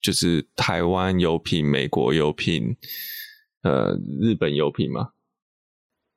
[0.00, 2.76] 就是台湾油品、美国油品、
[3.62, 5.10] 呃，日本油品嘛，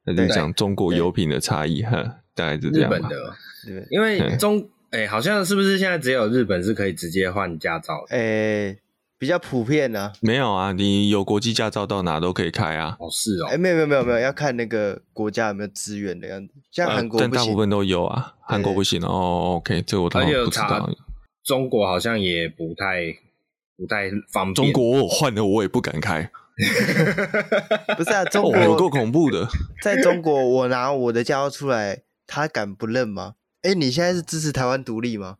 [0.05, 2.97] 那就讲中国油品的差异哈，大概是这样吧。
[2.97, 3.35] 日本的，
[3.65, 8.05] 对，因为中，哎、欸，好像是不是现在只有日本是可以直接换驾照？
[8.09, 8.79] 哎、欸，
[9.17, 10.13] 比较普遍呢、啊。
[10.21, 12.95] 没有啊，你有国际驾照到哪都可以开啊。
[12.99, 13.47] 哦，是哦。
[13.47, 16.53] 哎、欸，没有没有没有没有，要看那个国家有没有资源的样子。
[16.71, 18.35] 像韩国、呃，但大部分都有啊。
[18.41, 19.55] 韩国不行哦。
[19.57, 20.89] OK，这个我倒不知道。
[21.43, 23.13] 中国好像也不太。
[23.77, 24.55] 不太方便。
[24.55, 26.29] 中国我换了，我也不敢开。
[27.97, 29.47] 不是啊，中国有够恐怖的。
[29.81, 33.33] 在中国，我拿我的驾照出来，他敢不认吗？
[33.63, 35.37] 哎、欸，你现在是支持台湾独立吗？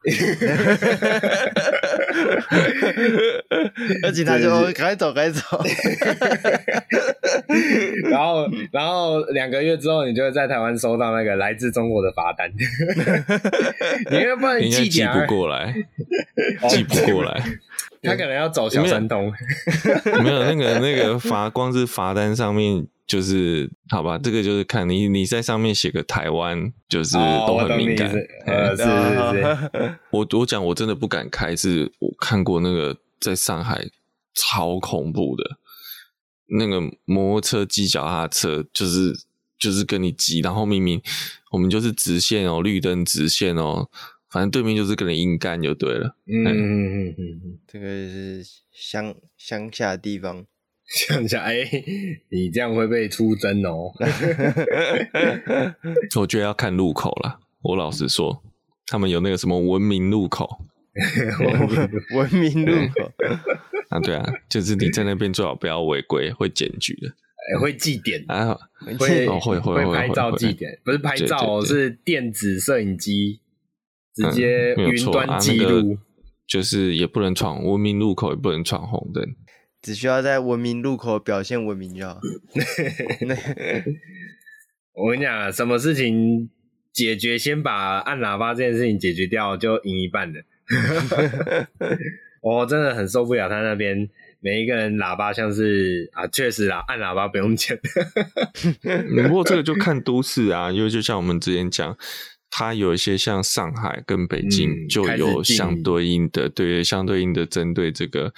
[4.02, 5.59] 而且他就赶快走，赶紧走。
[8.09, 12.50] 然后，然后两个月之后，你就会在台湾收到那个来自中国的罚单。
[14.09, 15.76] 你应该不然寄寄不过来，
[16.70, 17.44] 寄不过来。
[18.02, 19.33] 他可能要走小三通。
[20.23, 24.18] 没有那个那个罚，光是罚单上面就是好吧？
[24.18, 28.12] 这个就是看你你在上面写个台湾，就是都很敏感。
[28.45, 30.00] 呃，是是是。
[30.12, 33.86] 我我讲我真的不敢开，是我看过那个在上海
[34.34, 35.58] 超恐怖的。
[36.48, 39.14] 那个摩托车、机脚踏车，就是
[39.58, 41.02] 就是跟你挤，然后明明
[41.52, 43.90] 我们就是直线哦，绿灯直线哦，
[44.30, 46.16] 反正对面就是跟你硬干就对了。
[46.28, 50.45] 嗯嗯嗯嗯嗯，这个是乡乡下的地方，
[50.86, 51.64] 乡下哎，
[52.30, 53.92] 你这样会被出征哦。
[56.20, 58.44] 我觉得要看路口了，我老实说，
[58.88, 60.66] 他们有那个什么文明路口。
[62.14, 63.11] 文明路口
[63.89, 67.08] 啊，对啊，就是你在那边最好不要违规，会检举的。
[67.09, 68.56] 哎，会记点啊，
[69.00, 73.42] 会会会会拍照记点，不是拍照哦，是电子摄影机
[74.14, 75.98] 直接云端记录。
[76.45, 79.23] 就是也不能闯文明路口，也不能闯红灯，
[79.84, 82.20] 只需要在文明路口表现文明就好。
[84.95, 86.49] 我跟你讲，什么事情
[86.94, 90.42] 解决，先把按喇叭这件事情解决掉，就赢一半的。
[92.42, 97.77] 我真的很受不了他那边每一个人喇叭像是啊，确实啦，按喇叭不用钱。
[99.27, 101.98] 不过这个就看都市啊，因为就像我们之前讲，
[102.52, 108.33] 它有一些像上海跟北京就有相对应的，嗯、对相对应的针对这个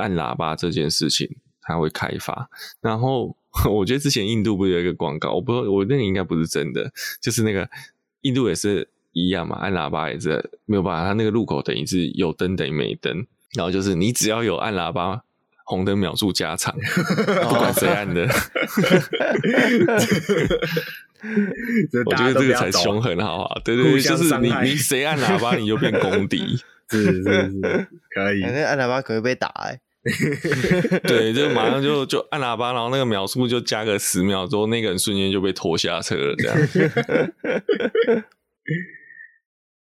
[0.00, 1.28] 按喇叭这件事情，
[1.62, 2.48] 它会开发。
[2.80, 3.36] 然后
[3.70, 6.90] 我觉得之前印度不是有一个广告，我不知道我那个应该不是真的，
[7.20, 7.68] 就是那个
[8.22, 8.88] 印度也是。
[9.12, 15.24] 一样嘛，按喇叭也是没有办法，它那个路口等于是有灯等于没灯，然后就是你只要有按喇叭，
[15.64, 16.72] 红灯秒数加长，
[17.48, 18.22] 不管谁按的。
[22.06, 23.60] 我觉得这个才凶狠，好不好？
[23.64, 26.56] 对对对，就是你你谁按喇叭，你就变公敌，
[26.88, 27.28] 是是是，
[28.14, 28.42] 可以。
[28.42, 29.80] 反正按喇叭可能会被打哎。
[31.04, 36.56] 对，就马上就就按喇叭，然后那个秒数就加个十秒，之后那个人瞬间就被拖下车了，这样。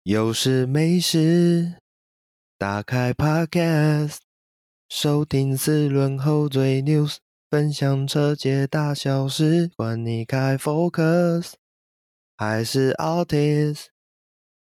[0.04, 1.74] 有事没事，
[2.58, 4.18] 打开 Podcast，
[4.88, 7.16] 收听四轮后最 news，
[7.50, 11.54] 分享车界大小事，管你开 Focus
[12.36, 13.86] 还是 Altis，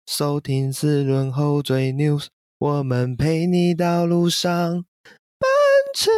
[0.06, 2.26] 收听四轮后最 news，
[2.59, 4.84] 我们陪你到路上
[5.88, 6.10] 奔驰。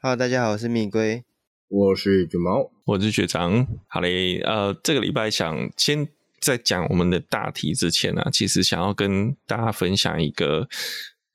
[0.00, 1.22] Hello，大家好，我是米龟。
[1.68, 3.66] 我是卷毛，我是学长。
[3.88, 6.08] 好嘞，呃，这个礼拜想先
[6.40, 10.66] 在讲我们的大题之前呢、啊，其实想要跟大家分享一个，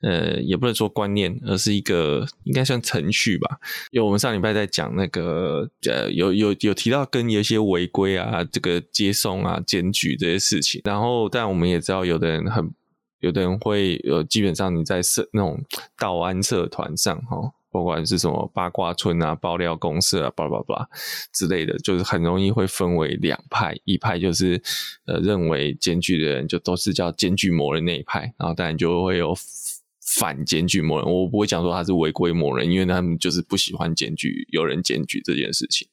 [0.01, 3.59] 呃，也不能说观念，而是一个应该算程序吧。
[3.91, 10.81] 因为我们上礼拜在讲那个，呃，有有有提到跟有一些违规啊，这个接送啊、检举这些事情。
[10.83, 12.73] 然后，但我们也知道，有的人很，
[13.21, 15.63] 有的人会，呃，基本上你在社那种
[15.97, 17.53] 道安社团上，哈。
[17.73, 20.89] 不管是什么八卦村啊、爆料公社啊、巴拉巴拉
[21.31, 24.61] 之类的，就是很容易会分为两派，一派就是
[25.05, 29.33] 呃认为检举的人就都是叫检举魔人那一派，然后当然就会有
[30.17, 31.09] 反检举魔人。
[31.09, 35.87] 我不会讲说他是违规魔人，因为他们就是不喜欢检举有人检举这件事情。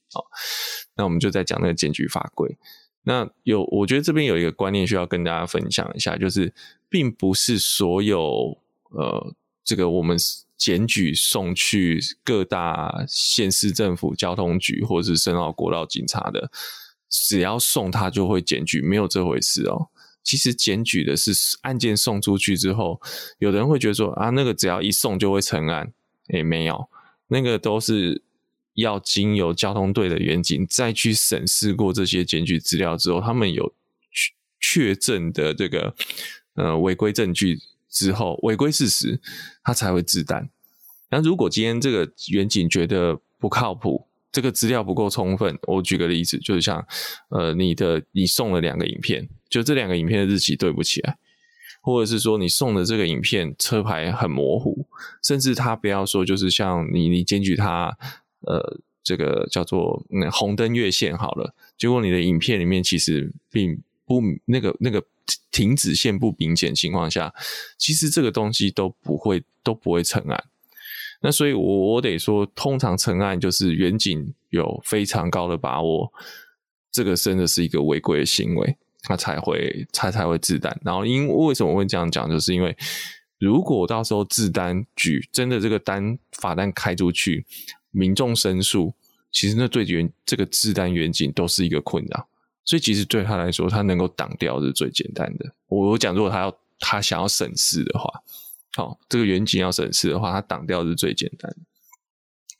[0.96, 2.58] 那我们就在讲那个检举法规。
[3.08, 6.52] 那有，我觉得这边有一个观念需要跟大家分享一下，就是
[6.90, 8.58] 并不是所有
[8.90, 9.34] 呃
[9.64, 10.18] 这个我们。
[10.58, 16.50] 检举送去各大县市政府交通局或者是深澳国道警察的，
[17.08, 19.86] 只要送他就会检举，没有这回事哦。
[20.24, 21.30] 其实检举的是
[21.62, 23.00] 案件送出去之后，
[23.38, 25.92] 有的人会觉得说啊，那个只要一送就会成案，
[26.30, 26.88] 诶，没有，
[27.28, 28.20] 那个都是
[28.78, 33.74] 要经由交通队的员警再去审视过这些检举资料之后，他们有
[34.60, 35.94] 确确证的这个
[36.54, 37.58] 呃违规证据。
[37.90, 39.18] 之后，违规事实，
[39.64, 40.50] 他才会自单。
[41.10, 46.86] 那如果今天这个远景觉得不靠谱，这个资料不够充分，我举个例子，就是像
[47.30, 51.16] 呃，你的你送了两个影片，就这两个影片的日期对不起来，
[51.80, 54.86] 或者是说你送的这个影片车牌很模糊，
[55.24, 57.96] 甚至他不要说，就是像你你检举他
[58.40, 65.02] 呃，这个叫做嗯红灯越线好了，结果你的影片里面其实并不那个那个
[65.50, 67.32] 停止线不明显情况下，
[67.76, 70.44] 其实这个东西都不会都不会成案。
[71.20, 76.12] 那所以我，我得说，通常成案就是远景有非常高的把握，
[76.92, 80.80] 这个真的是一个违规的行为，他才会他才会自单。
[80.84, 82.76] 然后，因为为什么会这样讲，就是因为
[83.40, 87.44] 如果到时候自单举真的这个单罚单开出去，
[87.90, 88.94] 民众申诉，
[89.30, 92.28] 其实那对远这个自单远景都是一个困扰。
[92.64, 95.54] 所以，其实对他来说，他能够挡掉是最简单的。
[95.68, 98.08] 我我讲，如果他要他想要省事的话。
[98.76, 101.50] 好，这个远景要省事的话，他挡掉是最简单，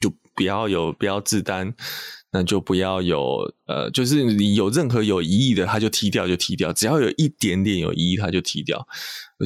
[0.00, 1.72] 就不要有不要自单，
[2.32, 8.88] 那就不要有呃，就是你有任何有疑义的，他就踢掉就踢掉，只要有一点点有疑义，他就踢掉。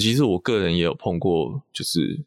[0.00, 2.24] 其实我个人也有碰过，就是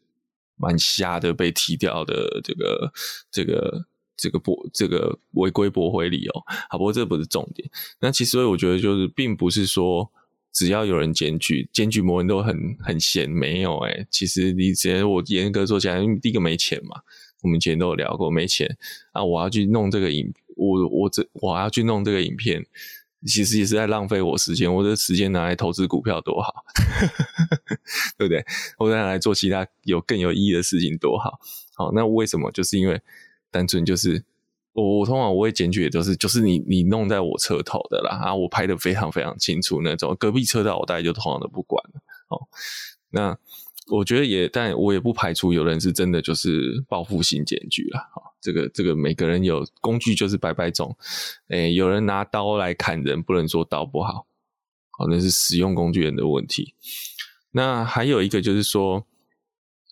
[0.56, 2.92] 蛮瞎的被踢掉的这个
[3.30, 3.86] 这个
[4.16, 6.32] 这个驳这个违规驳回理由。
[6.68, 7.68] 好，不过这不是重点。
[8.00, 10.10] 那其实我觉得就是，并不是说。
[10.52, 17.02] 只要有人检举，检举某人都很很闲，没有诶、欸、其实你直接我严格说起来，第一个没钱嘛，
[17.42, 18.66] 我们以前都有聊过，没钱
[19.12, 22.64] 啊，我要去弄这个影，我我这我要去弄这个影片，
[23.26, 26.64] 其实也是在浪费我时间，我的时间拿来投资股票多好，
[28.16, 28.44] 对不对？
[28.78, 31.38] 我再拿来做其他有更有意义的事情多好，
[31.74, 32.50] 好，那为什么？
[32.52, 33.02] 就是因为
[33.50, 34.24] 单纯就是。
[34.78, 42.46] 我我通常我会检举的都是就是你你弄在我车头的啦啊，我拍的非常非常清楚那种，隔壁车道我大概就通常都不管了哦。
[43.08, 43.38] 那
[43.90, 48.00] 我觉得也，但我也不排除有人是真的就是报复性检举啦。
[48.14, 48.22] 哦。
[48.40, 50.96] 这个这个每个人有工具就是百百种，
[51.48, 54.26] 诶，有人拿刀来砍人，不能说刀不好，
[54.90, 56.74] 好，那是使用工具人的问题。
[57.52, 59.04] 那还有一个就是说，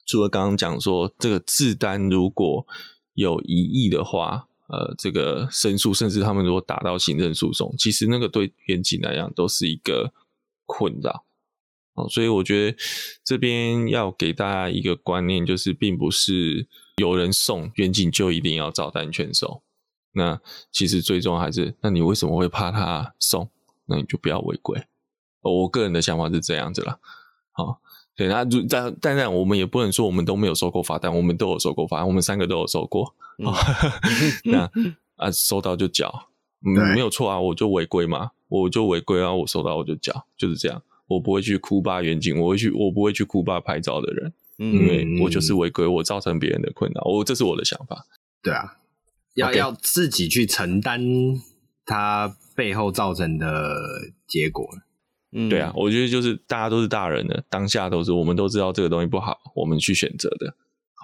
[0.06, 2.66] 除了刚刚讲说这个自单如果
[3.14, 4.48] 有疑义的话。
[4.66, 10.10] 呃，这个申诉，甚至他们如果打到行政诉讼，其实那个对远景来讲都是一个
[10.64, 11.26] 困扰
[11.94, 12.08] 哦。
[12.08, 12.76] 所以我觉得
[13.24, 19.62] 这边要给大家一个观念，就是并不是有人送远景就一定要照单全收。
[20.12, 23.50] 那其实最终还是，那你为什么会怕他送？
[23.86, 24.84] 那你就不要违规。
[25.42, 26.98] 我个人的想法是这样子啦。
[27.52, 27.80] 好，
[28.16, 33.14] 对，那但当然我们也不能说我们都没有收过罚单，我们都有收过罚单，我们三个都有收过。
[33.38, 33.52] 哦，
[34.44, 34.70] 那
[35.16, 36.28] 啊，收到就缴，
[36.64, 40.80] 嗯，没有错啊，我就违规嘛，我就违规啊，我收到我就缴，就是这样，
[41.14, 48.04] 我不会去哭吧远景，我会去，我不会去哭吧拍照的人，嗯，因为我就是违规，我造成别人的困扰，我这是我的想法，
[48.42, 48.76] 对啊，
[49.34, 51.00] 要要自己去承担
[51.84, 53.76] 他背后造成的
[54.26, 54.68] 结果，
[55.32, 60.54] 嗯，对啊，我觉得就是大家都是大人的，当下都是我们都知道这个东西不好，我们去选择的。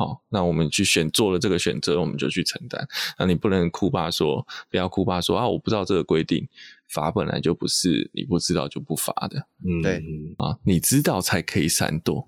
[0.00, 2.88] 好，那我们去选做了这个选择，我们就去承担。
[3.18, 6.48] 那你不能哭吧说，不要哭吧说啊，我不知道这个规定，
[6.88, 9.46] 罚本来就不是你不知道就不罚的。
[9.62, 10.02] 嗯，对
[10.38, 12.26] 啊，你知道才可以闪躲。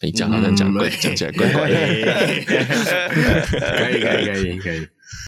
[0.00, 1.76] 你讲好像讲怪，讲、嗯、起来怪怪的。
[1.76, 1.82] 可
[3.90, 4.86] 以可以可以可以。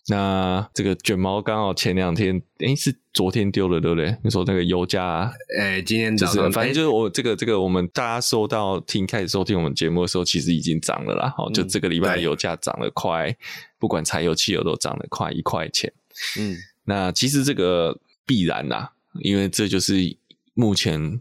[0.09, 4.17] 那这个卷毛刚好前两天，诶、欸、是昨天丢了，对不对？
[4.23, 11.33] 你说那个油价，诶、欸、今天就是，反正就是我这个这个，我们大家收到听开始收听我们节目的时候，其实已经涨了啦。
[11.37, 13.35] 好、嗯，就这个礼拜油价涨了快，
[13.79, 15.93] 不管柴油、汽油都涨了快一块钱。
[16.39, 20.17] 嗯，那其实这个必然啦，因为这就是
[20.55, 21.21] 目前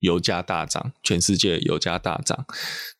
[0.00, 2.46] 油价大涨，全世界油价大涨，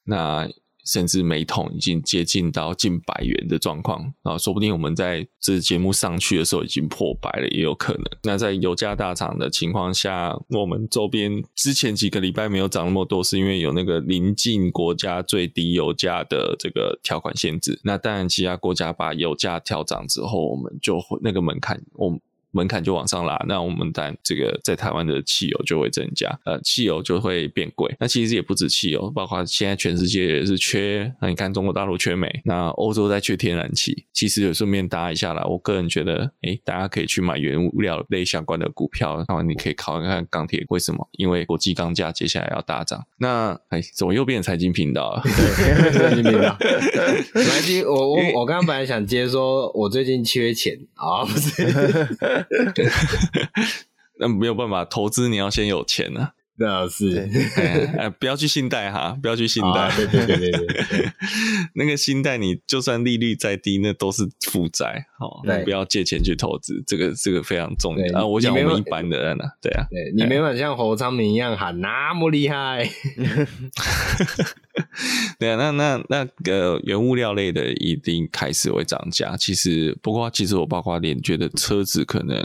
[0.05, 0.49] 那。
[0.85, 8.03] 甚至每桶已经接近到近百元的状况啊，说不定我们在这节目上去的时候已经破百了，也有可能。
[8.25, 17.81] 那在油价大涨的情况下，我们周边之前几个礼拜没有涨那么多，是因为有那个邻近国家最低油价的这个条款限制。
[17.85, 22.21] 那当然，其他国家把油价调涨之后，我们就会那个门槛，我们。
[22.53, 27.95] 门槛就往上拉，那我们但这个在台湾的汽油就会增加，呃，汽油就会变贵。
[27.99, 31.13] 那其实也不止汽油，包括现在全世界也是缺。
[31.21, 34.07] 那你看中国大陆缺煤，那欧洲在缺天然气。
[34.13, 41.09] 其实也顺便搭一下啦，我个人觉得，诶，大家可以去买原物料类相关的股票，然后你可以考虑看看钢铁，为什么？
[41.13, 43.05] 因为国际钢价接下来要大涨。
[43.19, 45.23] 那哎，怎么又变成财经频道了？
[45.93, 46.57] 财经频道。
[47.35, 52.42] 财经，我我我刚刚本来想接说，我最近缺钱啊，不是。
[54.21, 56.33] 那没有办法，投资你要先有钱啊。
[56.59, 57.29] 那是，
[57.99, 59.81] 哎，不要去信贷哈，不要去信贷。
[59.81, 61.13] 啊、对对对对对，
[61.75, 65.07] 那个信贷你就算利率再低，那都是负债。
[65.19, 68.19] 好，不要借钱去投资，这个这个非常重要。
[68.19, 72.89] 啊，我想我们一般的人呢，对啊，对你没法像侯昌明一样喊那么厉害。
[75.39, 79.37] 对啊，那那那个原物料类的一定开始会涨价。
[79.37, 82.37] 其实，不过其实我包括连觉得车子可能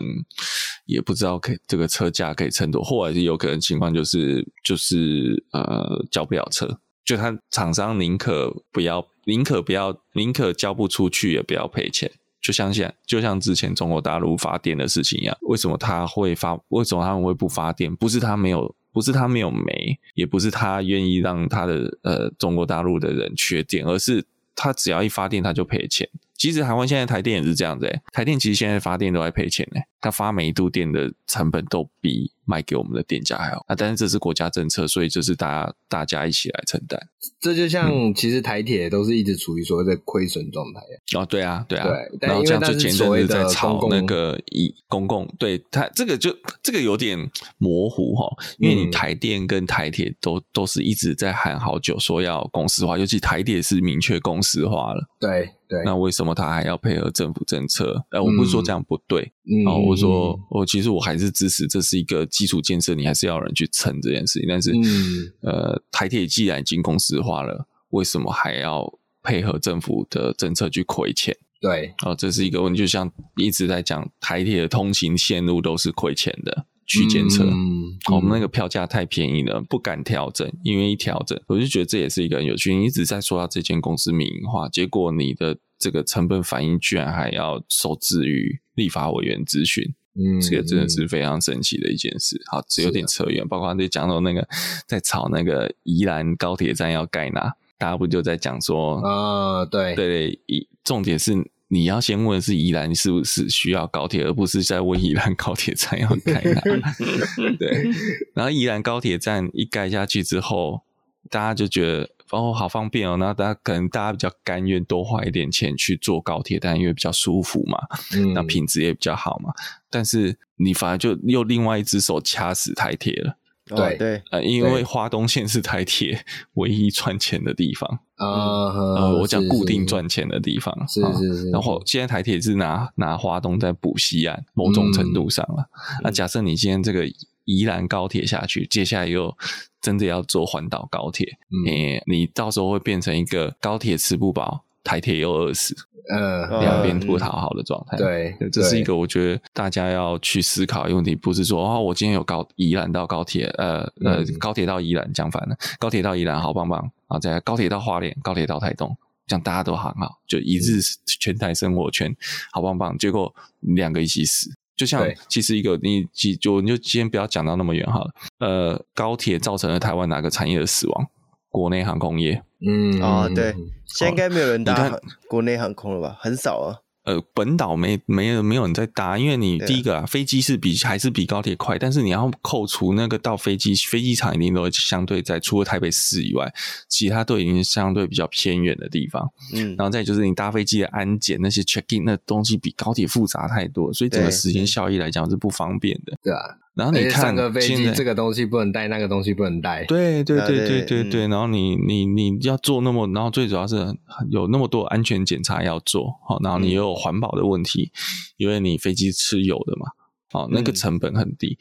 [0.86, 12.12] 也不知道可以这个车价可以撑多，或者是有可能情况就是就是呃交不了车，就他厂商宁可不要，宁可不要，宁可交不出去也不要赔钱。
[12.42, 16.58] 就像现就像之前中国大陆发电的事情一样，为什么他会发？
[16.70, 17.94] 为什么他们会不发电？
[17.96, 18.74] 不是他没有。
[18.98, 24.26] 不是他没有煤，也不是他愿意让他的呃中国大陆的人缺电，而是
[24.56, 26.10] 他只要一发电他就赔钱。
[26.38, 33.76] 其实台湾现在台电也是这样子，欸，台电其实现在发电都在赔钱呢，欸，他发每一度电的成本都比卖给我们的电价还好啊。
[33.76, 37.00] 但是这是国家政策，所以就是大家大家一起来承担。
[37.40, 40.82] 这就像其实台铁都是一直处于所谓的亏损状态，
[41.16, 41.88] 嗯、哦，对啊，对啊，
[42.20, 42.28] 对。
[42.28, 47.18] 然后这样就前阵子在炒那个以公共，对他这个就这个有点
[47.58, 48.28] 模糊哈，
[48.60, 55.50] 因为你台电跟台铁都都是一直在喊好久说要公司化，尤其台铁是明确公司化了，对。
[55.68, 58.06] 对，那为什么他还要配合政府政策？
[58.12, 64.48] 呃，我不是说这样不对，嗯，我说我其实我还是支持这是一个基础建设，你还是要有人去撑这件事情。
[64.48, 71.36] 但是，嗯、呃，台铁既然已经公司化了，为什么还要配合政府的政策去亏钱？
[71.60, 72.78] 对，哦，这是一个问题。
[72.78, 76.66] 就像一直在讲，台铁的通勤线路都是亏钱的。
[76.88, 82.74] 区间车，嗯，我们那个票价太便宜了，不敢调整，因为一调整，我就觉得这也是一个很有趣。
[82.74, 92.42] 你一直在说到这间公司民营化，结果你的这个成本反应居然还要受制于立法委员咨询，嗯，这个真的是非常神奇的一件事。
[92.46, 94.48] 好，只有点扯远，包括你讲到那个
[94.88, 101.52] 在炒那个宜兰高铁站要盖哪，大家不就在讲说啊，对对对，一重点是。
[101.70, 106.62] 你要先问的是宜兰是不是需要高铁，而不是在问宜兰高铁站要盖哪。
[107.60, 107.90] 对，
[108.34, 110.82] 然后宜兰高铁站一盖下去之后，
[111.30, 117.80] 大家就觉得哦，好方便哦，那大家可能大家比较甘愿多花一点钱去坐高铁，但因为比较舒服嘛，
[118.14, 119.54] 嗯，那品质也比较好嘛。
[119.90, 123.38] 但是你反而就又另外一只手掐死台铁了。
[123.76, 131.50] 对对，呃，因为花东线是台铁唯一赚钱的地方啊，呃，我讲固定赚钱的地方，是是是，是。
[131.52, 135.70] 然后现在台铁是拿拿花东在补西岸，某种程度上了。
[136.04, 137.06] 那假设你今天这个
[137.46, 139.36] 宜兰高铁下去，接下来又
[139.82, 145.76] 真的要坐环岛高铁，你你到时候会变成一个高铁吃不饱，台铁又饿死。
[146.10, 158.96] 呃，两边不讨好的状态，对，这是一个我觉得大家要去思考的问题，不是说哦，我今天有高宜兰到高铁，呃呃，高铁到宜兰讲反了，高铁到宜兰好棒棒，然后再高铁到花莲，高铁到台东，
[159.26, 160.80] 这样大家都很好，就一日
[161.20, 162.16] 全台生活圈
[162.52, 171.08] 好棒棒，结果两个一起死，就像其实一个你就你就今天不要讲到那么远好了，呃，高铁造成了台湾哪个产业的死亡？
[171.50, 173.54] 国内航空业，嗯哦，对。
[173.86, 176.18] 现在应该没有人搭国内航空了吧？
[176.20, 176.76] 很少啊。
[177.06, 186.54] 呃，本岛没没有没有人在搭，因为你第一个啊，飞机是比还是比高铁快，但是你要扣除那个到飞机飞机场一定都相对在除了台北市以外，
[186.90, 189.26] 其他都已经相对比较偏远的地方。
[189.54, 196.18] 嗯，然后再就是你搭飞机的安检那些 check in 那东西比高铁复杂太多，所以整个时间效益来讲是不方便的。
[196.22, 196.40] 对啊。
[196.78, 199.84] 然后你看，上个飞机这个东西不能带，那个东西不能带。
[199.86, 201.28] 对对对对对对。
[201.28, 203.98] 然后你你你要做那么，然后最主要是
[204.30, 207.92] 有那么多安全检查要做，好，然后你又有环保的问题，
[208.38, 209.88] 因为你飞机吃油的嘛，
[210.32, 211.58] 好，那个成本很低，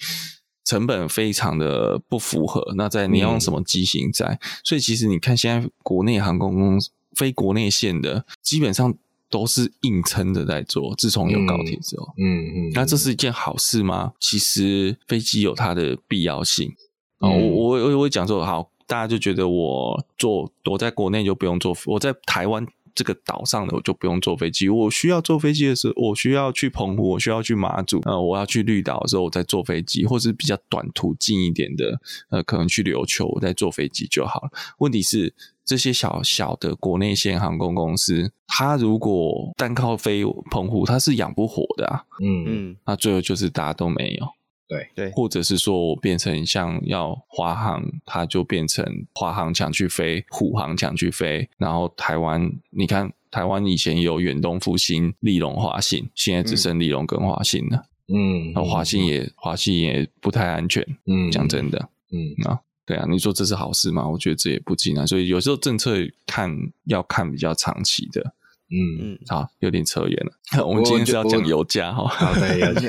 [0.65, 2.75] 成本非常的不符合。
[2.77, 4.39] 那在你要用什么机型在？
[4.63, 8.95] 所以其实你看，现在国内航空公司飞国内线的基本上。
[9.29, 14.13] 都是硬撑的在做，自从有高铁之后，嗯嗯，嗯，那这是一件好事吗？
[14.21, 16.73] 其实飞机有它的必要性。
[17.19, 22.65] 我我我我讲说好，大家就觉得我坐我在国内就不用坐，我在台湾
[22.95, 24.69] 这个岛上的我就不用坐飞机。
[24.69, 34.51] 我需要坐飞机的时候，我需要去澎湖，我需要去马祖，呃，我要去绿岛的时候，我再坐飞机，或是比较短途近一点的，呃，可能去琉球，我再坐飞机就好了。
[34.79, 35.35] 问题是。
[35.67, 42.05] 这些小小的国内线航空公司，它如果单靠飞澎湖，它是养不活的啊。
[42.23, 44.27] 嗯嗯，那最后就是大家都没有。
[44.69, 57.85] 对对，或者是说我变成像要华航，它就变成华航抢去飞，虎航抢去飞，然后台湾，你看台湾以前有远东复兴、立荣、华信，现在只剩立荣跟华信了。
[58.09, 60.85] 嗯，那华信也华信也不太安全。
[61.07, 61.89] 嗯，讲真的。
[62.11, 64.09] 嗯啊，对啊，你说这是好事吗？
[64.09, 66.51] 我觉得这也不尽然，所以有时候政策看
[66.85, 68.35] 要看比较长期的。
[68.69, 70.33] 嗯嗯，好，有点扯远了。
[70.67, 72.07] 我们今天是要讲油价哈。
[72.09, 72.89] 好的， 油价。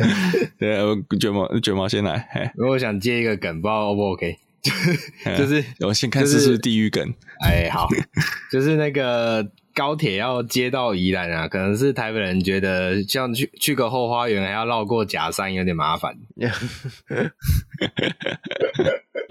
[0.58, 0.78] 对，
[1.20, 2.52] 卷毛卷毛先来。
[2.56, 4.38] 如果想接一个梗，不知道 O 不 OK？
[5.38, 7.14] 就是我先看是不是地狱梗。
[7.42, 7.88] 哎，好，
[8.52, 16.18] 就是那个高铁要接到宜兰啊，可能是台北人觉得像去去个后花园还要绕过假山，有点麻烦。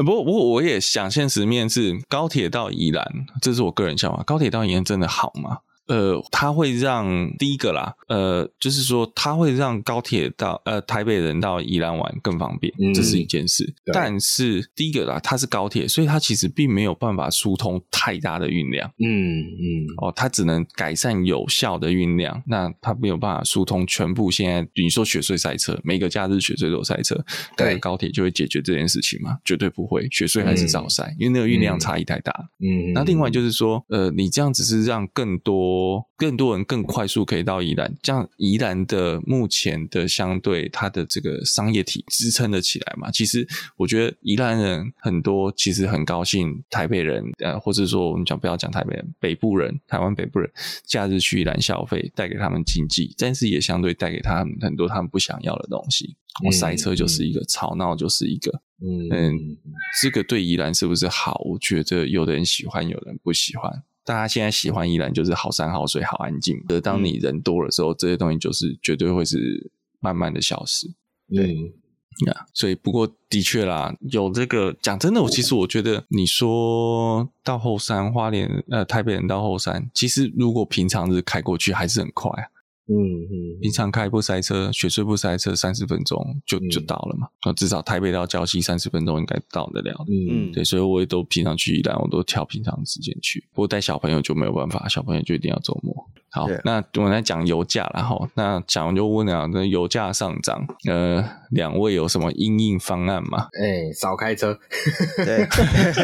[0.04, 4.22] 不过不过我也想现实面试高铁到宜兰，这是我个人想法。
[4.22, 5.58] 高铁到宜兰真的好吗？
[5.87, 13.73] 呃，它会让第一个啦，呃，就是说它会让高铁到呃台北人到宜兰玩更方便，嗯、这是一件事。
[13.93, 18.90] 但是第一个啦，它是高铁，所以它其实并没有办法疏通太大的运量。
[18.99, 24.31] 嗯嗯，哦，它只能改善有效的运量，那它没有办法疏通全部。
[24.31, 27.25] 现在你说雪隧塞车，每个假日雪隧都塞车，
[27.57, 29.38] 对，高铁就会解决这件事情吗？
[29.45, 32.33] 绝对不会，雪隧还是照塞，嗯、因为那个运量差异太大。
[32.59, 35.75] 嗯，那另外就是说，呃，你这样只是让更多。
[36.16, 43.11] 更多人更快速可以到宜兰，这样宜兰的目前的相对它的这个商业体支撑得起来嘛？
[43.11, 50.50] 其实我觉得宜兰人很多，其实很高兴台北人，呃，或者说我们讲不要讲台北人，北部人，台湾北部人
[50.85, 56.16] 假日去宜兰消费，带给他们经济，但是也相对带给他们很多他们不想要的东西。
[56.45, 59.56] 我塞车就是一个，嗯、吵闹就是一个，嗯嗯，
[60.02, 61.40] 这个对宜兰是不是好？
[61.47, 63.83] 我觉得有的人喜欢，有人不喜欢。
[64.06, 70.86] 大家现在喜欢宜兰就是好山好水好安静，而当你人多的时候，这些东西就是绝对会是慢慢的消失。
[71.28, 71.54] 对，
[72.26, 82.46] 呀，所以不过的确啦，有这个讲真的，我其实我觉得你说到后山花莲，呃，台北人到后山，其实如果平常日开过去还是很快啊。
[82.88, 87.26] 嗯嗯，平常开不塞车，雪隧不塞车，三十分钟就就到了嘛。
[87.45, 90.05] 那、至少台北到礁溪三十分钟应该到得了的。
[90.09, 93.45] 嗯，对，所以我也都平常去宜兰，我都挑平常的时间去。
[93.52, 95.94] 不过带小朋友就没有办法，小朋友就一定要周末。
[96.31, 98.29] 好，那我们来讲油价了哈。
[98.35, 103.49] 那讲完就问了，那油价上涨，呃，两位有什么因应方案吗？
[103.59, 104.59] 哎、欸，少开车，
[105.16, 105.46] 对，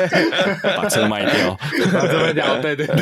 [0.77, 1.55] 把车卖掉，
[1.92, 2.62] 把车卖掉。
[2.62, 2.95] 对对对。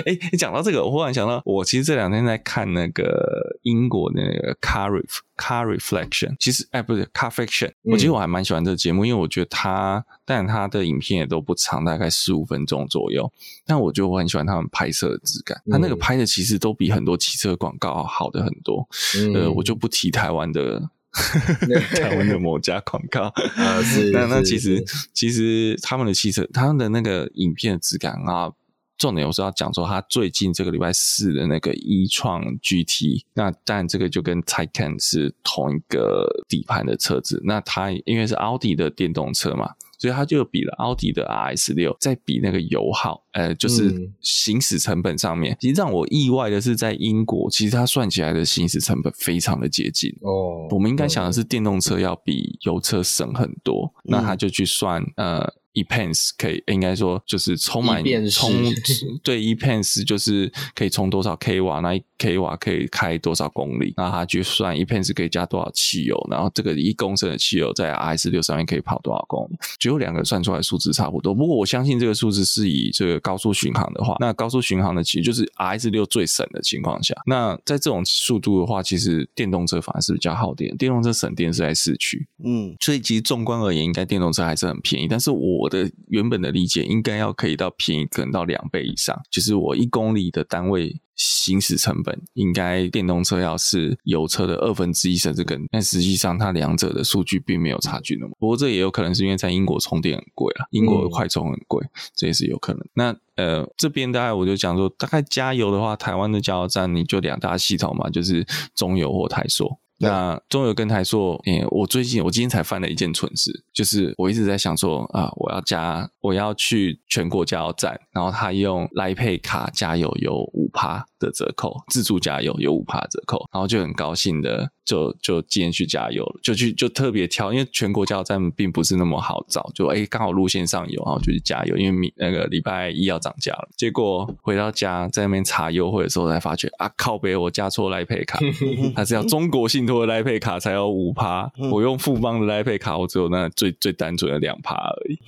[0.00, 4.90] 哎、 欸，你讲到这个，我忽然想到，我其实这两天在看那个英国的那个 Car
[5.36, 13.30] Car Reflection，其实哎，不是 Car Fiction，我其实我还蛮喜欢这个节目，因为我觉得它，但它的影片也都不长，大概十五分钟左右。
[13.66, 18.86] 但我觉得我很喜欢他们拍摄的质感，它那个拍的其实都比很多汽车广告好的很多。
[19.18, 20.90] 嗯、呃，我就不提台湾的
[21.96, 23.32] 台湾的某家广告。
[23.56, 28.52] 啊，是，那那其实其实他们的汽车，他们的那个影片的质感啊。
[28.96, 37.42] 重点我是要讲说，他最近这个礼拜四的那个一创 GT，那但这个就跟 Taycan 是同一个底盘的车子。
[37.44, 45.52] 那它因为是奥迪的电动车嘛，所以它就比了奥迪的 RS 六，再比那个油耗，呃，就是行驶成本上面。
[45.54, 50.66] 嗯、其实让我意外的是，在英国，其实它算起来的行驶成本非常的接近哦。
[50.70, 55.52] 我们应该想的是电动车要比油车省很多，嗯、那他就去算呃。
[55.76, 58.52] e-Pens 可以应该说就是充满充
[59.24, 71.34] 对 e-Pens 就是可以充多少 k 瓦，那一 k 瓦可以开多少公里，那他去算 e-Pens 可以加多少汽油，然后这个一公升的汽油在 RS 六上面可以跑多少公里，只有两个算出来数字差不多。
[71.34, 85.64] 不过我相信这个数字是以这个高速巡航的话，那高速巡航的其实就是 RS 六最省的情况下，那在这种速度的话，其实电动车反而是比较耗电，电动车省电是在市区，嗯，所以其实纵观而言，应该电动车还是很便宜，但是我。
[85.64, 89.18] 我的原本的理解应该要可以到便宜，可能到两倍以上。
[89.30, 95.64] 就是我一公里的单位行驶成本，应该电动车要是油车的二分之一甚至更。
[95.70, 98.36] 但实际上，它两者的数据并没有差距那么。
[98.38, 102.84] 不过这也有可能是因为在英国充电很贵啊，英国的快充很贵，这也是有可能。
[102.94, 109.78] 那呃，这边大概我就讲说，大概加油的话，台湾的加油站你就两大系统嘛，就是中油或台塑。
[110.04, 124.70] 那中油跟台说，诶、我最近我今天才犯了一件蠢事，就是我一直在想说啊，我要加，我要去全国加油站，然后他用来配卡加油有五趴的折扣，自助加油有五趴折扣，然后就很高兴的。
[124.84, 133.68] 就就今天去加油了，就去就特别挑，因为全国加油站并不是那么好找，就哎刚好路线上有，然后就去加油，因为明那个礼拜一要涨价了。
[133.76, 138.38] 结果回到家在那边查优惠的时候才发觉啊，靠北我加错 Line Pay 卡，
[138.94, 145.18] 它是要中国信托的 Line Pay 卡才有五趴，我用富邦的 Line Pay 卡，我只有那最最单纯的两趴而已，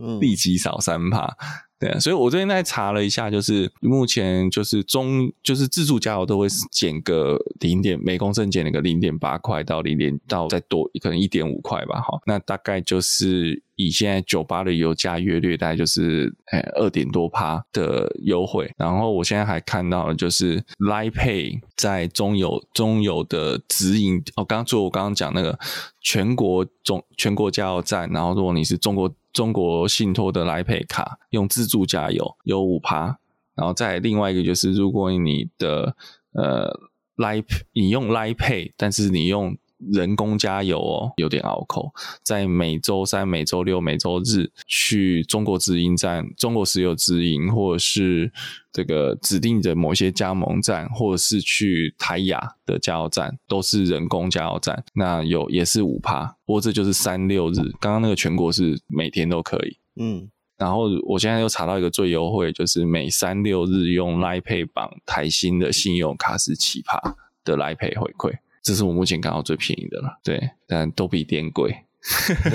[0.20, 1.36] 立即少三趴。
[1.80, 13.62] 对，所以我最近在查了一下，就是目前就是中就是自助加油都会减个零点每公升减了个零点八块到零点到再多可能一点五块吧，哈，那大概就是。
[13.80, 25.58] 以现在酒吧的油价约略大概就是诶二点多趴的优惠，然后我现在还看到了就是 Line Pay 在中油中油的直营哦，刚刚做我刚刚讲那个
[26.02, 33.18] 全国中全国加油站，然后如果你是中国中国信托的 lipay 卡用自助加油有五趴，
[33.54, 35.96] 然后再另外一个就是如果你的
[36.32, 36.70] 呃
[37.16, 39.56] l i 你用 lipay 但是你用
[39.92, 41.92] 人工加油哦，有点拗口。
[42.22, 48.32] 在每周三、每周六、每周日去中国直营站、中国石油直营，或者是
[48.72, 54.84] 这个指定的某些加盟站，或者是去台亚的加油站，都是人工加油站。
[54.94, 57.56] 那有也是五趴，不过这就是三六日。
[57.80, 59.78] 刚刚那个全国是每天都可以。
[60.00, 68.38] 嗯，然后我现在又查到一个最优惠，就是每三六日用 Line Pay 绑台新的信用卡是七趴的 Line Pay 回馈。
[68.62, 71.74] 这是我目前看到最便宜的了，对，但都比电贵。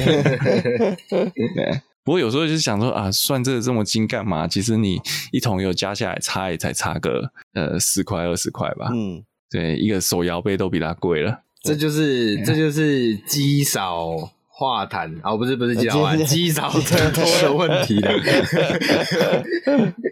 [1.07, 4.47] 对，不过有时候就是想说啊，算这个这么精干嘛？
[4.47, 4.99] 其实你
[5.31, 8.89] 一桶油加下来差也才差个呃十块二十块吧。
[8.91, 11.41] 嗯，对，一个手摇杯都比它贵了。
[11.63, 18.09] 这就是这就是积少化痰哦，不是不是积少化痰，积少成多的问题了。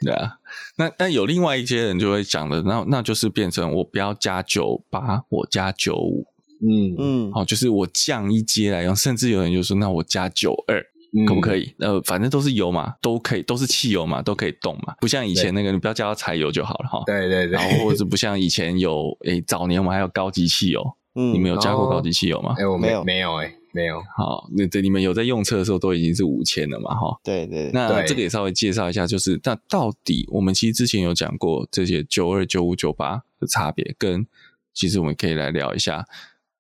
[0.02, 0.38] 对啊。
[0.76, 6.26] 那那有另外一些人就会讲的，那那就是变成我不要加九八，我加九五，
[6.62, 10.84] 嗯嗯，好，就是我降一阶来用，甚至有人就说，那我加九二，
[11.26, 11.74] 可不可以？
[11.80, 17.02] 呃，反正都是油嘛，都可以，都是汽油嘛，都可以动嘛，不像以前那个，你不要加到柴油就好了哈。
[17.06, 20.84] 对对对，然后或者不像以前有，诶，早年我们还有高级汽油，
[21.16, 22.56] 嗯，你们有加过高级汽油吗？
[22.58, 23.56] 哎，我没有，没有，哎。
[23.74, 26.96] 没有，好，那对你们有在用车的时候都已经是五千了嘛？
[26.96, 34.26] 哈，对对，那这个也稍微介绍一下，就是那到底我们其实之前有讲过这些九二、九五、九八的差别，跟
[34.74, 36.06] 其实我们可以来聊一下，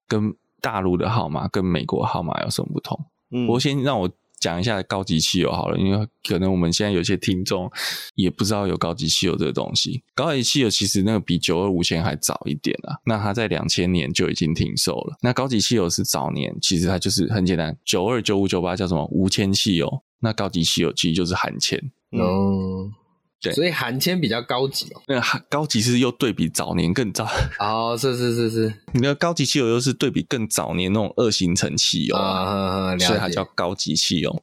[0.07, 3.05] 跟大陆的号码跟美国号码有什么不同？
[3.31, 4.09] 嗯，我先让我。
[4.43, 7.71] 讲一下高级汽油好了，因为可能我们现在有些听众
[8.15, 10.03] 也不知道有高级汽油这个东西。
[10.13, 15.15] 高级汽油其实那个比九二五千还早一点啊，那它在两千年就已经停售了。
[15.21, 21.79] 那高级汽油是早年，其实它就是很简单，九二、九五、九八叫什么无铅汽油，那高级汽油其实就是含铅。
[22.11, 22.91] 嗯。
[23.43, 25.01] 对，所以含铅比较高级哦。
[25.07, 27.27] 那含高级是又对比早年更早
[27.59, 28.73] 哦，是是是是。
[28.93, 34.41] 你的高级汽油又是对比更早年那种二型程汽油啊，所以它叫高级汽油。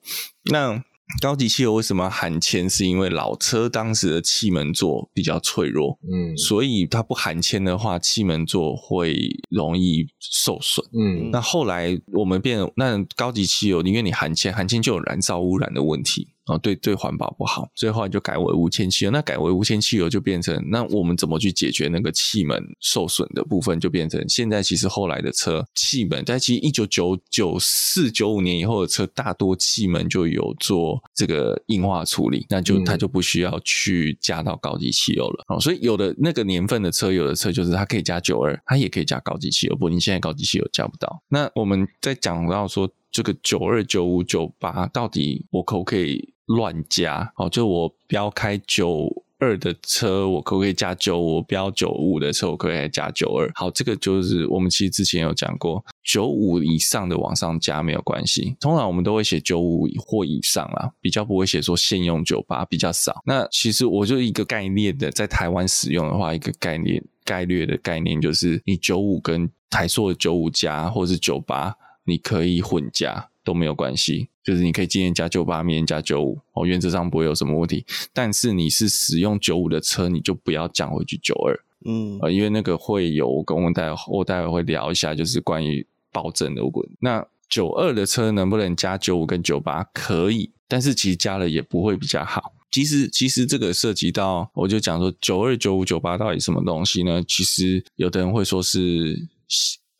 [0.50, 0.84] 那
[1.20, 2.70] 高级汽油为什么含铅？
[2.70, 10.86] 是因为老车当时的气门座比较脆弱，嗯，所以它不含铅的话，气门座会容易受损。
[10.92, 16.28] 嗯，那后来我们变那高级汽油，因为你含铅，含铅就有燃烧污染的问题。
[16.50, 19.10] 哦，对对，环保不好，所以后来就改为无铅汽油。
[19.10, 23.80] 那改为无铅汽油就变成，那我们怎么去解决那个气门受损的部分？
[23.80, 35.44] 就变成现在其实后来的车气门，但其实一九九九四九五年以后的车，大多气门就有做这个硬化处理，那就它就不需要去加到高级汽油了。
[35.48, 39.74] 哦，所以有的那个年份的车，有的车就是它可以加九二，它也可以加高级汽油。
[39.74, 41.22] 不过你现在高级汽油加不到。
[41.28, 46.29] 那我们在讲到说这个九二、九五、九八，到底我可不可以？
[46.56, 49.08] 乱加哦，就我标开九
[49.38, 51.40] 二的车，我可不可以加九五？
[51.42, 53.48] 标九五的车，我可不可以加九二？
[53.54, 63.22] 好，这个就是我们其实之前有讲过，九五以上的往上加没有关系，通常我们都会写九五或以上啦，比较不会写说限用九八，比较少。
[63.24, 73.28] 那其实我就一个概念的，在台湾使用的话，一个概念概略的概念就是，你九五跟台塑的九五加或者是九八，你可以混加。
[73.42, 77.84] 都没有关系，就是你可以今天加九八，明天加九五，哦，原则上不会有什么问题。
[78.12, 86.96] 但是你是使用九五的车，你就不要降回去九二，嗯，呃，因为那个会有，我跟我们待会我待会会聊一下，就是关于保证的问题。
[87.00, 89.84] 那九二的车能不能加九五跟九八？
[89.92, 92.54] 可以，但是其实加了也不会比较好。
[92.70, 97.22] 其实其实这个涉及到，我就讲说九二、九五、九八到底什么东西呢？
[97.26, 99.28] 其实有的人会说是。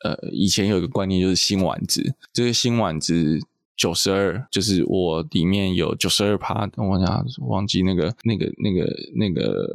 [0.02, 3.38] 呃，以前有一个观念就是新烷值，这个新烷值
[3.80, 9.66] 九十二，就是我里面有九十二趴，等我想忘记那个那个那个那个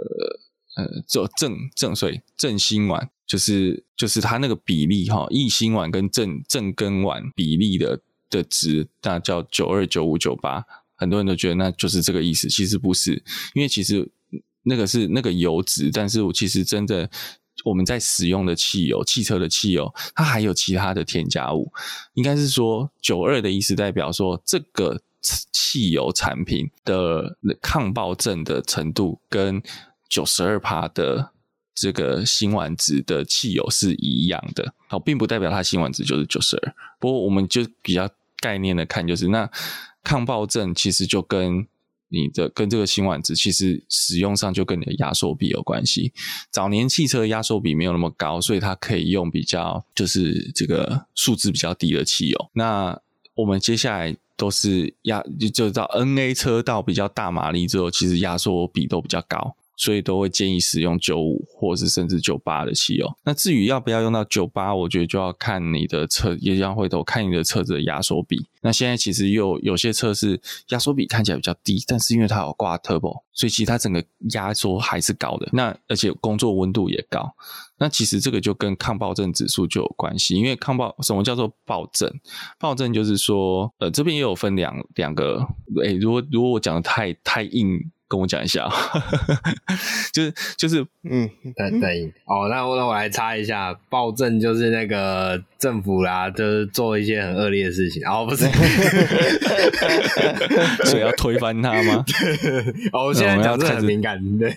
[0.75, 10.63] 呃，正正正所以正辛烷，就是就是它那个比例哈，异辛烷跟正正庚烷比例的的值，那叫九二九五九八，
[10.95, 13.23] 很多人都觉得那就是这个意思，其实不是，
[13.55, 14.07] 因为其实
[14.65, 17.09] 那个是那个油脂，但是我其实真的。
[17.65, 21.73] 我们在使用的汽油，汽车的汽油，它还有其他的添加物。
[22.13, 29.61] 应该是说，九二的意思代表说，这个汽油产品的抗爆震的程度跟
[30.07, 31.31] 九十二趴的
[31.73, 36.75] 这个辛烷值的汽油是一样的，好，并不代表它辛烷值就是九十二。
[36.99, 38.07] 不过我们就比较
[38.39, 39.49] 概念的看，就是那
[40.03, 41.67] 抗爆震其实就跟
[42.15, 46.13] 你的跟这个辛烷值，其实使用上就跟你的压缩比有关系。
[46.49, 52.49] 早年汽车压缩比没有那么高，所以它可以用比较就是这个数值比较低的汽油。
[52.53, 52.97] 那
[53.35, 59.57] 我们接下来都是压就，就到 NA 车到比较大马力之后，其实压缩比都比较高。
[59.77, 63.07] 所以都会建议使用九五或是甚至九八的汽油。
[63.23, 68.47] 那至于要不要用到九八，我觉得就要看你的车，也要回头看你的车子的压缩比。
[68.61, 75.47] 那现在其实有有些车是压缩比看起来比较低，但是因为它有挂 turbo，所以其实它整个压缩还是高的。
[75.53, 77.35] 那而且工作温度也高。
[77.77, 82.11] 那其实这个就跟抗爆震指数就有关系，因为抗爆什么叫做爆震？
[82.57, 85.45] 爆震就是说，呃，这边也有分两两个。
[85.83, 87.79] 诶，如果如果我讲的太太硬。
[88.07, 88.69] 跟我讲一下，
[90.13, 91.89] 就是就是嗯，等等
[92.25, 98.45] 哦，那我那我来插一下，暴政就是那个政府啦，就是做一些很恶劣的事情，哦不是，
[100.85, 102.05] 所以要推翻他吗？
[102.93, 104.53] 哦，我现在讲这很敏感，对，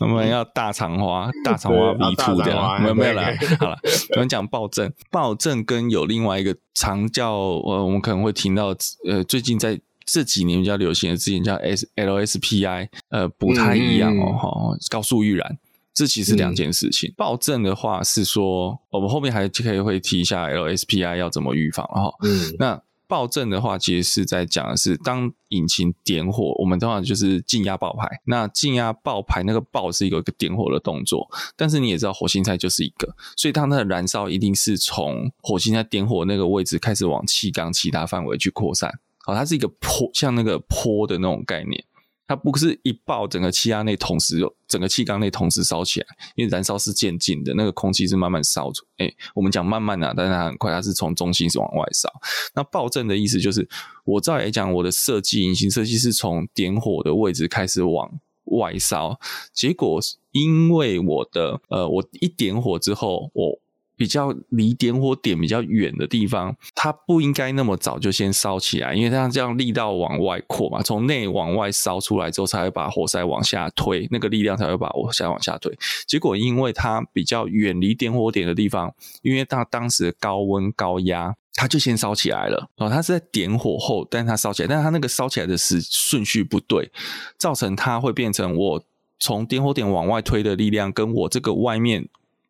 [0.00, 3.24] 我们要大肠花，大肠花鼻吐掉，没有没有了，
[3.58, 3.78] 好了，
[4.14, 8.68] 我们讲暴政，暴政跟有另外一个常叫呃，我们可能会听到
[9.08, 9.80] 呃，最近在。
[10.06, 15.58] 这几年比较流行的之前叫 S L S P I，呃，不太一样哦，哈、嗯，高速预燃，
[15.92, 17.12] 这其实两件事情。
[17.16, 22.14] 爆、嗯、震的话是说，我们后面还可以会提一下 L S P I 要怎么预防哈。
[22.22, 28.08] 嗯，那暴震的话，其实是在讲的是当引擎点火，我们通常就是静压爆排。
[28.26, 38.92] 那静压爆排那个爆是一个点火的动作，但是你也知道火星塞就是一个，所以它的燃烧一定是从火星塞点火那个位置开始往气缸其他范围去扩散。
[39.26, 41.84] 哦，它是一个坡，像那个坡的那种概念，
[42.28, 48.84] 它不是一爆整个气压内同时，整个气缸内同时烧起来，因为燃烧是渐进的，那个空气是慢慢烧出。
[48.98, 52.08] 哎，我们讲慢慢啊，但是它很快，它是从中心是往外烧。
[52.54, 53.68] 那爆震的意思就是，
[54.04, 58.08] 我照来讲，我的设计引擎设计是从点火的位置开始往
[58.44, 59.18] 外烧，
[59.52, 63.58] 结果因为我的呃，我一点火之后，我。
[63.96, 75.76] 比较离点火点比较远的地方，它不应该那么早就先烧起来，因为它这样力道往外扩嘛，从内往外烧出来之后，才会把活塞往下推，那个力量才会把活塞往下推。
[76.06, 82.68] 结果因为它比较远离点火点的地方，因为它当时高温高压，它就先烧起来了。
[82.76, 86.90] 哦，它是在点火后，但它烧起来，但它那个烧起来的时顺序不对，
[87.38, 88.84] 造成它会变成我
[89.18, 92.08] 从点火点往外推的力量，跟我这个外面。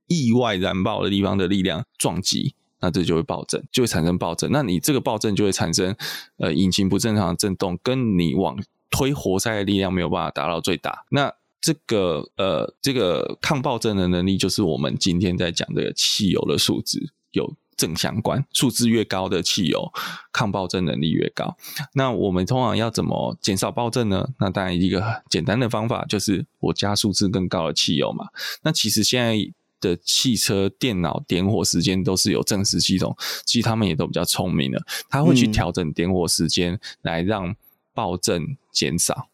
[0.09, 4.51] 意外燃爆的地方的力量撞击，那这就会爆震，就会产生爆震。
[4.53, 5.97] 那你这个爆震就会产生
[6.37, 8.57] 呃引擎不正常的震动，跟你往
[8.91, 11.05] 推活塞的力量没有办法达到最大。
[11.11, 19.91] 那这个呃这个抗爆震的能力，就是我们今天在讲这个汽油的数值有正相关，数字越高的汽油
[20.31, 21.57] 抗爆震能力越高。
[21.95, 24.29] 那我们通常要怎么减少爆震呢？
[24.39, 28.27] 那当然一个简单的方法就是我加数字更高的汽油嘛。
[28.63, 29.53] 那其实现在。
[29.87, 37.55] 的汽车电脑点火时间都是有正时系统，其实他们也都比较聪明的，他会去调整点火时间来让
[37.95, 39.29] 爆震减少。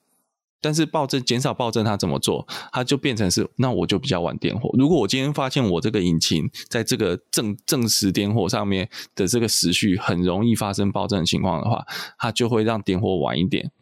[0.64, 2.46] 但是爆震减少爆震，它怎么做？
[2.70, 4.70] 它就变成是，那我就比较晚点火。
[4.74, 11.84] 如果我今天发现我这个引擎在这个正正时点火上面的这个时序很容易发生爆震的情况的话，
[12.16, 13.72] 它就会让点火晚一点。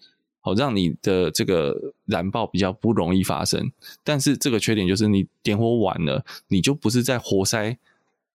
[0.40, 3.70] 好，让你的这个燃爆比较不容易发生，
[4.02, 7.76] 但是这个缺点就是你点火晚了，你就不是在活塞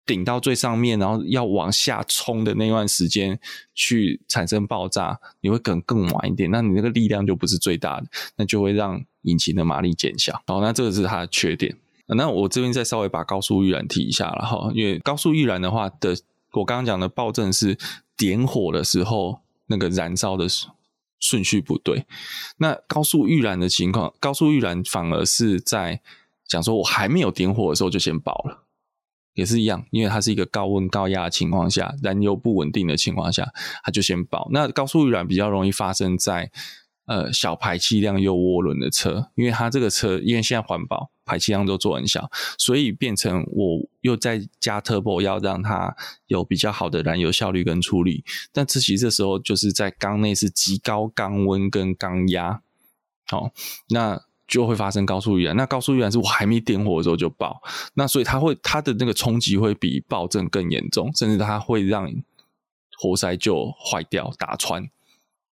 [0.07, 3.39] 顶到最上面，然后要往下冲的那段时间
[3.75, 10.43] 去产生爆炸，你会可能更晚一点，那你那个力量就不是最大的，那就会让引擎的马力减小。
[10.47, 11.77] 好，那这个是它的缺点。
[12.07, 16.17] 那我这边再稍微把高速预燃提一下了哈，因为高速预燃的话的，
[16.53, 17.79] 我刚刚讲的爆震是
[18.17, 20.67] 点火的时候那个燃烧的时。
[21.21, 22.07] 顺序不对，
[22.57, 26.01] 那高速预燃的情况，高速预燃反而是在
[26.49, 28.65] 讲说，我还没有点火的时候就先爆了，
[29.35, 33.53] 也是一样，因为它是一个高温高压的情况下，燃油不稳定的情况下，
[33.85, 34.49] 它就先爆。
[34.51, 36.51] 那高速预燃比较容易发生在。
[37.07, 45.95] 呃，小排气量又涡轮的车，因为它这个车，因为现在环保，排气量都做很小，所以变成我又再加 turbo，要让它
[46.27, 48.25] 有比较好的燃油效率跟出力。
[48.53, 52.63] 但这其实这时候就是在缸内是极高缸温跟缸压，
[53.27, 53.53] 好，
[53.89, 55.55] 那就会发生高速预燃。
[55.57, 57.61] 那高速预燃是我还没点火的时候就爆，
[57.95, 62.13] 那所以它会它的那个冲击会比爆震更严重，甚至它会让
[62.99, 64.83] 活塞就坏掉、打穿。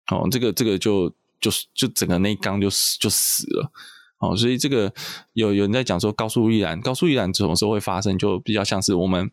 [0.08, 3.72] 哦，这个这个就就就整个那缸就死就死了。
[4.24, 4.92] 哦，所以这个
[5.34, 8.16] 有有人在讲说高速易燃，高速易燃什么时候会发生？
[8.16, 9.30] 就比较像是我们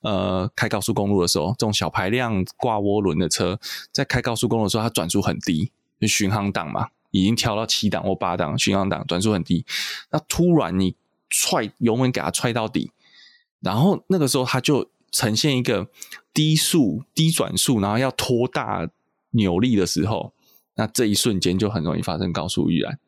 [0.00, 3.60] 呃开高速公路的时候，这种小排量挂涡轮的车
[3.92, 9.64] 在开高速公路的时候，它转速很低，就巡航档嘛，已经调到七档或八档，巡航档转速很低，
[10.10, 10.96] 那突然你
[11.30, 12.90] 踹油门给它踹到底，
[13.60, 15.88] 然后那个时候它就呈现一个
[16.34, 18.88] 低速低转速，然后要拖大
[19.30, 20.32] 扭力的时候，
[20.74, 22.98] 那这一瞬间就很容易发生高速易燃。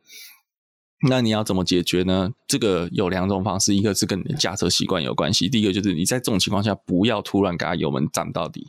[1.06, 2.30] 那你要怎么解决呢？
[2.48, 5.50] 这个有两种方式，一个是跟你的驾车习惯有关系。
[5.50, 8.68] 第一个就是你在这种情况下不要突然给它油门涨到底，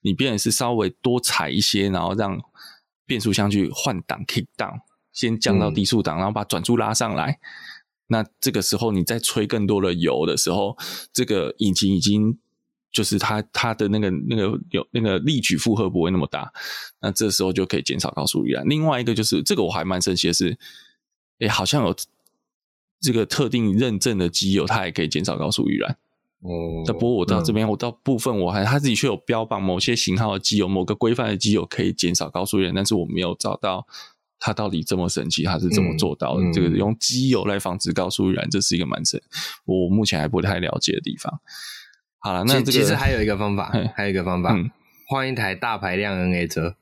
[0.00, 2.40] 你变成是稍微多踩一些，然后让
[3.06, 4.80] 变速箱去换挡 kick down，
[5.12, 7.38] 先降到低速档，然后把转速拉上来。
[8.08, 10.76] 那这个时候你再吹更多的油的时候，
[11.12, 12.36] 这个引擎已经
[12.90, 16.52] 就是它它的那个那个有那个力矩负荷不会那么大，
[17.00, 18.64] 那这时候就可以减少高速力了。
[18.64, 20.58] 另外一个就是这个我还蛮神奇的是。
[21.38, 21.94] 诶，好像有
[23.00, 25.96] 这个特定认证的机油，它也可以减少高速易燃。
[26.40, 33.86] 哦，不过我到这边，嗯、我到部分我还它自己却有标榜某些型号的机油，某个规范的机油可以减少高速易燃，但是我没有找到
[34.38, 36.42] 它到底这么神奇，它是怎么做到的？
[36.44, 39.20] 嗯、这个用机油来防止高速易燃，这是一个蛮神，
[39.64, 41.40] 我目前还不太了解的地方。
[42.18, 44.54] 好了，那这个其实还有一个方法，还有一个方法，
[45.08, 46.76] 换、嗯、一台大排量 NA 车。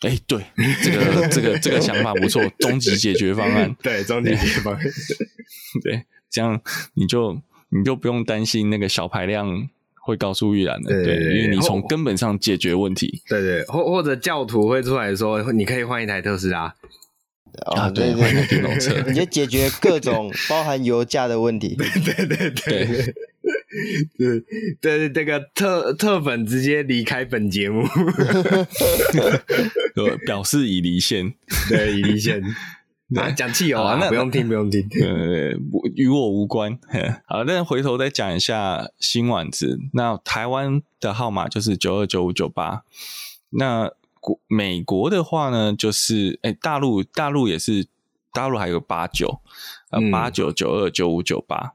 [0.00, 0.44] 哎、欸，对，
[0.82, 3.74] 这个这个这个想法不错，终极解决方案。
[3.82, 4.82] 对，终极解决方案。
[5.82, 6.60] 对，这样
[6.94, 10.88] 你就你就不用担心那个小排量会高速预览了。
[10.88, 13.22] 对，因为你从根本上解决问题。
[13.28, 16.74] 对，对对，或或者教徒会出来说，你可以换一台特斯拉。
[17.66, 21.74] 啊，对，换一台电动车，你就解决各种包含油价的问题。
[21.78, 23.14] 对对对
[24.18, 24.40] 对。
[24.80, 27.84] 对对对，这个特特粉直接离开本节目，
[30.26, 31.34] 表示已离线。
[31.68, 32.42] 对，已离线。
[33.36, 35.52] 讲汽油啊，那不用听，不用听，呃，
[35.94, 36.76] 与我无关。
[37.26, 39.78] 好，那回头再讲一下新丸子。
[39.92, 42.82] 那台湾的号码就是九二九五九八。
[43.50, 47.86] 那国美国的话呢，就是哎，大陆大陆也是，
[48.32, 49.40] 大陆还有八九，
[49.90, 51.73] 呃，八九九二九五九八。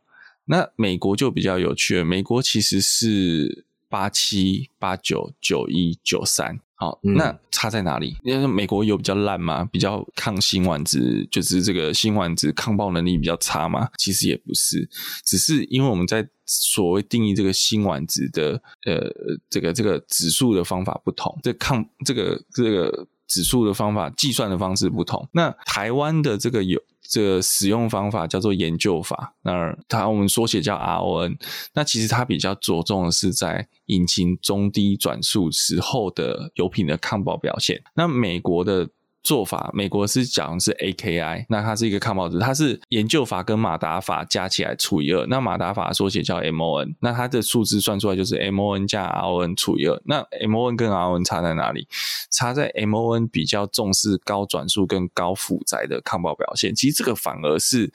[0.51, 8.17] 那美国就比较有趣了，美国其实是八七八九九一九三，好，嗯、那差在哪里？
[8.23, 9.63] 因为美国有比较烂吗？
[9.71, 13.89] 比较抗新丸子，就是这个新丸子抗爆能力比较差吗？
[13.99, 14.89] 其实也不是，
[15.23, 19.07] 只是因为我们在所谓定义这个新丸子的呃
[19.51, 25.29] 这个这个指数的方法不同，这抗这个这个指数的方法计算的方式不同。
[25.31, 26.81] 那台湾的这个有。
[27.09, 31.35] 这个使用方法叫做研究法，那它我们缩写叫 RON。
[31.73, 37.81] 那其实它比较着重的是在引擎中低转速时候的油品的抗爆表现。
[37.95, 38.89] 那美国的。
[39.21, 51.87] 做法，美国是讲的是 AKI，那它是一个抗爆值，它是研究法跟马达法加起来除以二，那马达法缩写叫 MON，那它的数字算出来就是 MON 加 RON 除以二，那 MON 跟 RON 差在哪里？
[52.31, 57.91] 差在 MON 比较重视高转速跟高负载的抗爆表现，其实这个反而是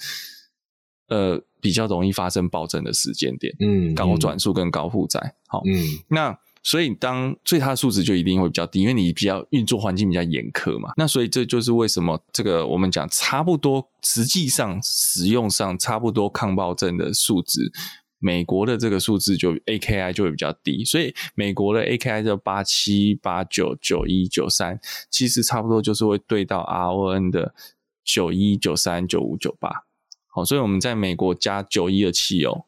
[1.08, 6.38] 呃比较容易发生爆震的时间点，嗯，嗯，高转速跟高负载，好，嗯，那。
[6.66, 10.94] 所以当所以它的数值就一定会比较低，因为你比较运作环境比较严苛嘛。
[10.96, 17.70] 那所以这就是为什么这个我们讲差不多，实际上使用上差不多抗爆震的数值，
[18.18, 20.82] 美国的这个数字就 AKI 就会比较低。
[20.86, 27.54] 所以美国的 AKI 就八七八九九一九三，其实差不多就是会对到 RON 的
[28.02, 29.84] 九一九三九五九八。
[30.28, 32.64] 好，所以我们在美国加九一的汽油。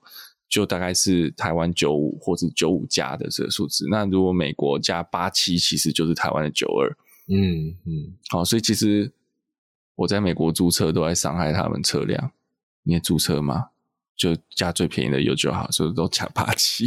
[0.57, 3.87] 就大概是台湾九五或者九五加的这个数字。
[3.91, 6.97] 那如果美国加八七，其实就是台湾的九二。
[7.29, 9.13] 嗯嗯，好，所以其实
[9.97, 12.31] 我在美国租车都在伤害他们车辆。
[12.85, 13.67] 你也租车吗？
[14.17, 16.87] 就加最便宜的油就好，所以都抢八七。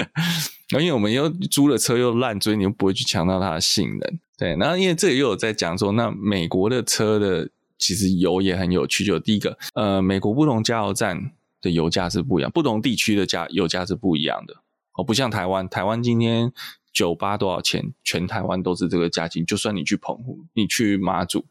[0.78, 4.18] 因为我们又租了车又烂，所以你又不会去强调它的性能。
[4.36, 9.02] 对，然后因为这里又有在讲说，那美国的车的其实油也很有趣。
[9.02, 11.32] 就第一个，呃，美国不同加油站。
[11.60, 14.62] 的油价是不一样，不同地区的价油价是不一样的
[14.92, 16.52] 哦，不像台湾，台湾今天
[16.92, 21.46] 九八多少钱，全台湾都是这个价钱，就算你去澎湖，你去马祖，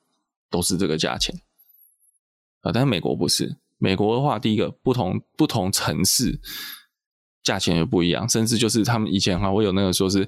[0.49, 1.41] 都是这个价钱
[2.61, 2.71] 啊。
[2.71, 6.39] 但是美国不是，美国的话，第一个不同不同城市
[7.43, 10.27] 价钱也不一样，甚至就是他们以前还会有那个说是，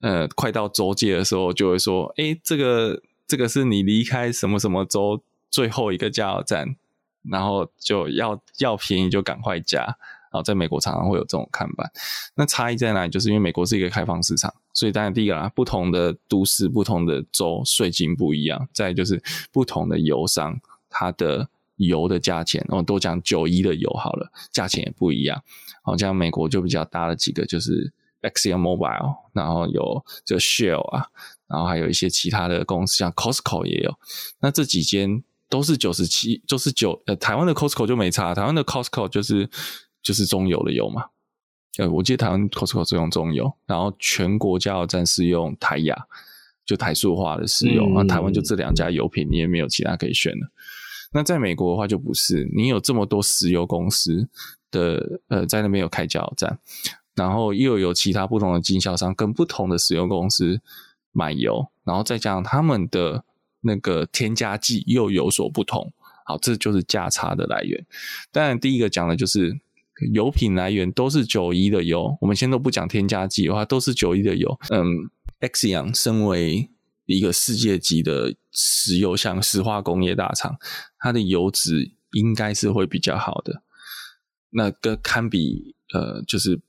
[0.00, 6.76] 呃，快到州界的时候就会说，诶，这个这个是你离开什么什么州最后一个加油站。
[7.30, 9.84] 然后就要要便宜就赶快加
[10.30, 11.90] 然后在美国常常会有这种看板。
[12.34, 13.10] 那差异在哪里？
[13.10, 18.68] 就是因为美国是一个开放市场，所以当然第一个啦，不同的都市、不同的州税金不一样。
[18.74, 20.60] 再就是不同的油商，
[20.90, 25.42] 它的油的价钱，我都讲九一的油好了，价钱也不一样。
[25.82, 31.06] 好像美国就比较大的几个就是 Exxon Mobil，然后有这 Shell 啊，
[31.46, 33.98] 然后还有一些其他的公司，像 Costco 也有。
[34.40, 35.24] 那这几间。
[35.48, 39.48] 都是九十七，就是九呃，台湾的 Costco 就没差，台湾的 Costco 就是
[40.02, 41.06] 就是中油的油嘛。
[41.78, 45.96] 呃，我记得台湾 Costco 是用中油，然后全国加油站是用台亚，
[46.66, 47.88] 就台塑化的石油。
[47.94, 50.50] 那、嗯、台湾就这两家油品，你也没有其他可以选了。
[51.12, 54.28] 那在美国的话就不是，你有这么多石油公司
[54.70, 56.58] 的呃，在那边有开加油站，
[57.14, 60.60] 然后又有其他不同的经销商跟不同的石油公司
[61.12, 63.24] 买油，然后再加上他们的。
[63.60, 65.92] 那个添加剂又有所不同，
[66.24, 67.86] 好，这就是价差的来源。
[68.30, 69.58] 当然，第一个讲的就是
[70.12, 74.58] 油品来源都是九一的油，我们先都不讲添加剂的话，都是九一的油。
[74.70, 76.70] 嗯，Exxon 身为
[77.06, 80.56] 一个世界级的石油像石化工业大厂，
[80.98, 83.62] 它的油脂应该是会比较好的。
[84.50, 86.60] 那个堪比呃，就是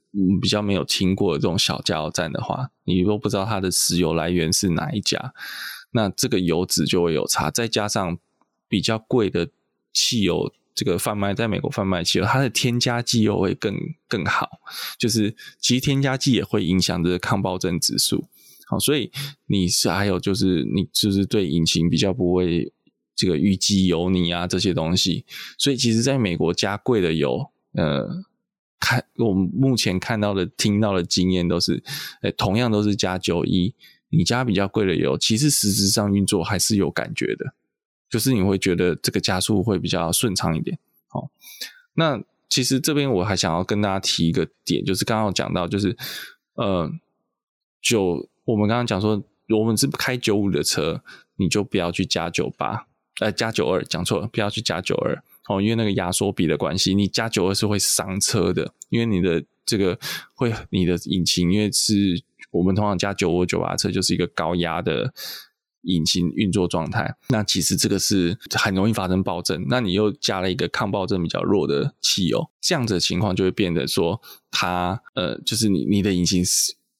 [0.42, 5.34] 比较没有听过的这种小加油站的话，你都不知道它的石油来源是哪一家。
[5.92, 8.18] 那这个油脂就会有差，再加上
[8.68, 9.50] 比较贵的
[9.92, 13.76] 汽油，这个贩卖在美国贩卖汽油，它的添加剂又会更
[14.08, 14.60] 更好。
[14.98, 18.28] 就是其实添加剂也会影响这个抗爆震指数。
[18.68, 19.12] 好，所以
[19.48, 22.72] 你是还有就是你就是对引擎比较不会
[23.16, 25.26] 这个淤积油泥啊这些东西。
[25.58, 28.08] 所以其实在美国加贵的油，呃，
[28.80, 31.84] 看我们目前看到的、听到的经验都是，
[32.22, 33.74] 诶同样都是加九一。
[34.10, 37.54] 你加比较贵的油，其实实质上运作还是有感觉的，
[38.10, 40.80] 就是你会觉得这个加速会比较顺畅一点。
[41.08, 41.30] 好，
[41.94, 45.96] 那其实这边我还想要跟大家提一个点，就是刚刚讲到，就是
[46.56, 46.92] 呃，
[47.82, 51.04] 九我们刚刚讲说，我们是开九五的车，
[51.36, 52.88] 你就不要去加九八，
[53.20, 60.00] 呃，加九二，讲错了，不要去加九二哦，因为那个压缩比的关系，你加九二是会伤车的，因为你的这个
[60.34, 62.24] 会你的引擎因为是。
[62.52, 65.14] 我们通常加九五九八车就是一个高压的
[65.84, 69.66] 引擎运作状态，那其实这个是很容易发生爆震。
[69.70, 74.22] 那你又加了一个抗爆震比较弱的汽油，这样子的情况就会变得说
[74.52, 76.44] 它呃，就是你你的引擎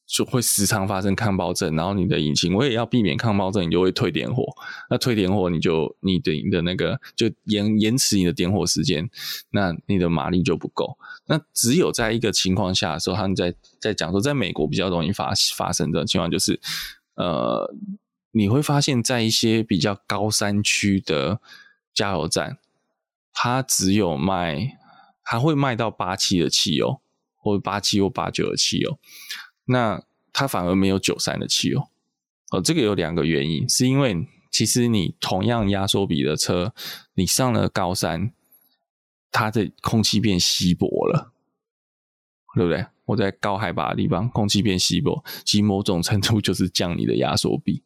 [0.10, 4.44] 就会时常发生抗爆震，然后你的引擎我也要避免抗爆震，你就会退点火。
[4.90, 9.08] 那退点火，你就你的你的那个就延延迟你的点火时间，
[9.52, 10.98] 那你的马力就不够。
[11.28, 16.60] 那只有在一个情况下的时候，他们在在讲说，在美国比较容易发发生这种情况，就是
[17.14, 17.72] 呃，
[18.32, 21.40] 你会发现在一些比较高山区的
[21.94, 22.58] 加油站，
[23.32, 24.80] 它只有卖，
[25.24, 27.00] 它会卖到八七的汽油，
[27.38, 28.98] 或者八七或八九的汽油，
[29.70, 30.04] 那
[30.34, 31.88] 它反而没有九三的汽油。
[32.52, 36.74] 呃，这个有两个原因，是因为其实你同样压缩比的车，
[37.14, 38.34] 你上了高山。
[39.32, 41.32] 它的空气变稀薄了，
[42.56, 42.84] 对不对？
[43.06, 47.84] 我在高海拔的地方，空气变稀薄，其实某种程度就是降你的压缩比。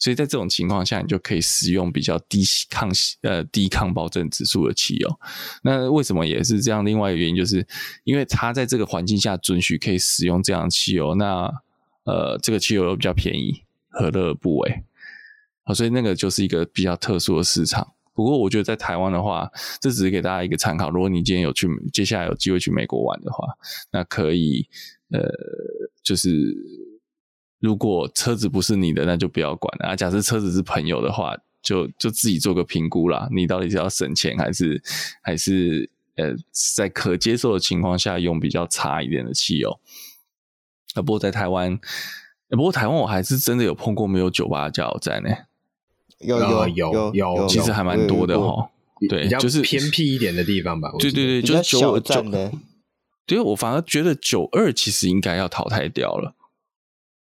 [0.00, 2.90] 所以在这种情况下，你就可以使用比较低抗
[3.20, 5.20] 呃低抗爆震指数的汽油。
[5.62, 6.84] 那为什么也是这样？
[6.84, 7.64] 另外一个原因就是，
[8.02, 11.48] 因为它在这个环境下准许可以使用这样的汽油，那
[12.04, 14.82] 呃这个汽油又比较便宜，何乐而不为？
[15.62, 17.92] 好，所以那个就是一个比较特殊的市场。
[18.12, 20.90] 不过，我觉得在台湾的话，这只是给大家一个参考。
[20.90, 23.46] 如果你今天有去，接下来有机会去美国玩的话，
[23.92, 24.66] 那可以，
[25.10, 25.20] 呃，
[26.02, 26.54] 就是
[27.60, 29.96] 如果车子不是你的，那就不要管了啊。
[29.96, 33.28] 假设车子是朋友的话，就就自己做个评估啦。
[33.30, 34.82] 你到底是要省钱，还是
[35.20, 36.34] 还是呃，
[36.74, 39.78] 在可接受的情况下用比较差一点的汽油？
[40.94, 41.78] 啊，不过在台湾，
[42.48, 45.30] 不过台湾我还是真的有碰过没有九八加油站呢。
[46.18, 48.70] 有有有有，其实还蛮多的哈。
[49.08, 50.90] 对，就是偏僻一点的地方吧。
[50.98, 52.52] 对对对，就是九九的。
[53.24, 56.34] 对，我反而觉得九二其实应该要淘汰掉了，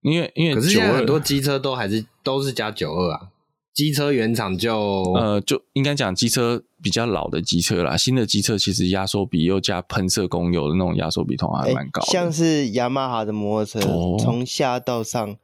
[0.03, 3.29] 因为因为可是现在很多机车都还是都是加九二啊。
[3.73, 4.77] 机车原厂就
[5.13, 7.97] 呃，就应该讲机车比较老的机车啦。
[7.97, 12.05] 新的机车其实压缩比又加喷射工油的那种压缩比，通常还蛮高的。
[12.05, 13.89] 像是雅马哈的摩托车，
[14.19, 15.35] 从下到上，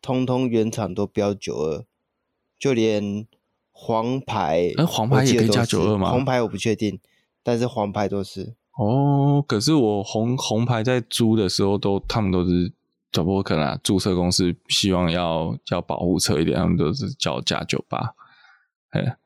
[0.00, 1.84] 通通原厂都标九二。
[2.56, 3.26] 就连
[3.72, 6.10] 黄牌，哎，黄牌也可以加九二吗？
[6.10, 6.98] 红牌我不确定，
[7.42, 8.54] 但是黄牌都是。
[8.78, 12.72] 哦，可是我红红牌在租的时候都，他们都是，
[13.14, 18.12] 只不过可能啊，注册公司希望要要保护车一点，他们都是叫加九八。
[18.90, 19.16] 哎，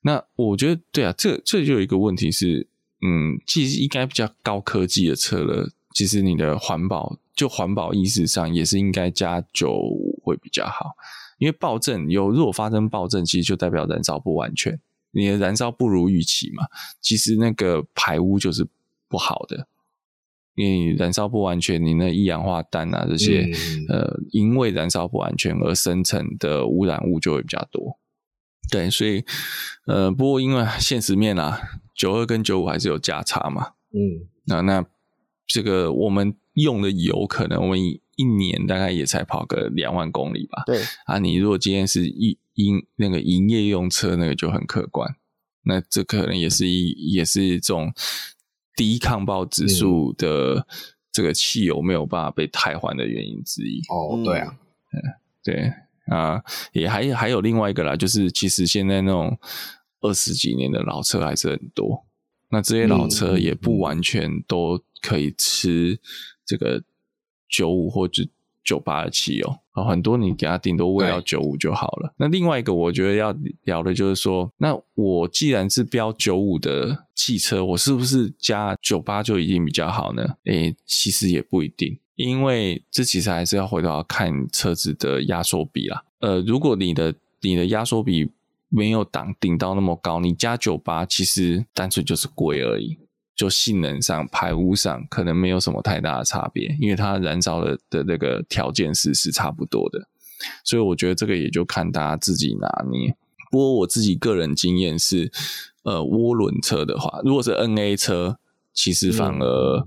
[0.00, 2.66] 那我觉得对啊，这这就有一个问题是，
[3.02, 5.68] 嗯，其实应该比较高科技的车了。
[5.92, 9.82] 其实你的环保，就环保意识上也是应该加九
[10.22, 10.96] 会比较好。
[11.36, 14.80] 因为爆震有，如果发生爆震，其实就代表燃烧不完全，
[15.10, 16.64] 你的燃烧不如预期嘛。
[17.02, 18.66] 其实那个排污就是
[19.08, 19.68] 不好的，
[20.56, 27.98] 因为燃烧不完全，你那一氧化氮啊这些，嗯、呃，因为燃烧不完全而生成的污染物就会比较多。
[28.70, 29.24] 对，所以，
[29.86, 31.60] 呃，不过因为现实面啊，
[31.94, 33.74] 九二跟九五还是有价差嘛。
[33.92, 34.84] 嗯，那那
[35.46, 38.00] 这个我们用的油可能我们以。
[38.18, 40.62] 一年大概也才跑个两万公里吧。
[40.64, 45.16] 对啊，你如果今天是一营那个营业用车，那个就很可观。
[45.64, 47.92] 那这可能也是一也是这种
[48.76, 50.64] 低抗爆指数的
[51.10, 53.80] 这个汽油没有办法被汰换的原因之一。
[53.88, 54.56] 哦，对啊，
[54.92, 55.02] 嗯，
[55.42, 55.72] 对
[56.14, 56.40] 啊，
[56.72, 59.36] 也还还有另外一个啦，就是其实现在那种
[60.02, 62.06] 二十几年的老车还是很多。
[62.50, 65.98] 那这些老车也不完全都可以吃
[66.44, 66.84] 这个。
[67.48, 68.24] 九五或者
[68.66, 72.12] 九八的汽油啊，很多你给他顶多喂到九五就好了。
[72.18, 80.22] 那另外一个我觉得要聊的就是说，那我既然是标九五的汽车，我是不是加九八就一定比较好呢？
[80.44, 86.02] 诶，其实也不一定，因为这其实还是要回到看车子的压缩比啦。
[86.18, 88.28] 呃，如果你的你的压缩比
[88.68, 92.98] 没有挡顶到那么高，你加九八其实单纯就是贵而已。
[93.36, 100.08] 就性能上、排污上可能没有什么太大的差别，因为它燃烧的的那个条件是是差不多的，
[100.64, 103.14] 所以我觉得这个也就看大家自己拿捏。
[103.50, 105.30] 不过我自己个人经验是，
[105.82, 108.38] 呃，涡轮车的话，如果是 NA 车，
[108.72, 109.86] 其实反而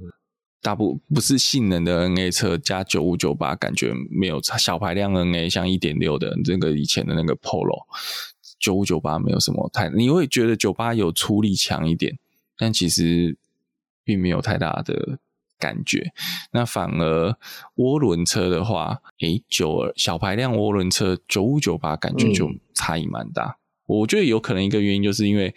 [0.62, 4.58] 大部不是性能的 NA 车加九五九八，感觉没有差。
[4.58, 7.86] 小排量 NA 像一点六的这个以前的那个 Polo，
[8.60, 12.18] 九五九八没有什么太，你会觉得九八有出力强一点。
[12.60, 13.36] 但其实
[14.04, 15.18] 并没有太大的
[15.58, 16.12] 感觉，
[16.52, 17.36] 那反而
[17.78, 23.46] 涡轮车的话，诶，九二小排量涡轮车九五九八感觉就差异蛮大。
[23.46, 23.56] 嗯。
[24.00, 25.56] 我觉得有可能一个原因就是因为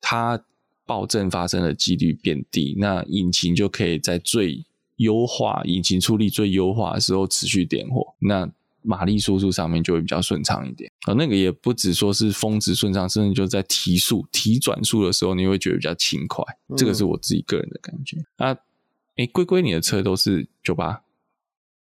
[0.00, 0.42] 它
[0.84, 4.64] 爆震发生的几率变低，那引擎就可以在最
[4.96, 8.14] 优化、引擎出力最优化的时候持续点火。
[8.18, 8.50] 那
[8.82, 16.44] 马力输出上面就会比较顺畅一点，啊，那个也不只说是峰值顺畅，甚至就在提速、提转速的时候，你会觉得比较轻快。
[16.68, 18.16] 嗯、这个是我自己个人的感觉。
[18.36, 18.56] 啊，
[19.16, 21.02] 哎，龟龟，你的车都是九八，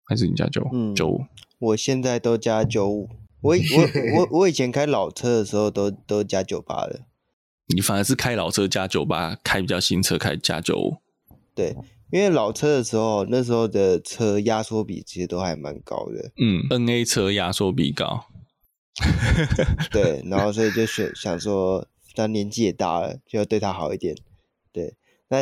[0.04, 0.94] 还是你加九五？
[0.94, 1.24] 九五？
[1.58, 3.08] 我现在都加九五。
[3.40, 7.02] 我我我 我以前开老车的时候都都加九八的。
[7.74, 10.96] 你反而是开老车加九八，开比较新车开加九五。
[11.54, 11.74] 对。
[12.14, 16.30] 因为老车的时候，那时候的车压缩比其实都还蛮高的。
[16.40, 18.26] 嗯，NA 车压缩比高。
[19.90, 24.14] 对，然后所以就选想说，他年纪也大了，就要对他好一点。
[24.72, 24.94] 对，
[25.26, 25.38] 那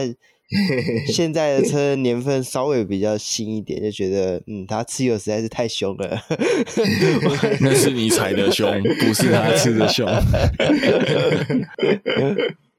[1.13, 6.23] 现在的车年份稍微比较新一点，就觉得嗯，他吃油实在是太凶了。
[7.61, 8.67] 那是你踩的凶，
[8.99, 10.09] 不是他吃的凶。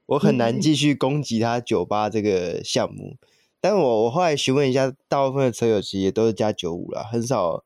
[0.08, 3.18] 我很难继续攻击他酒吧这个项目。
[3.64, 7.64] 但我我后来询问一下，大部分的车友其实也都是加九五啦，很少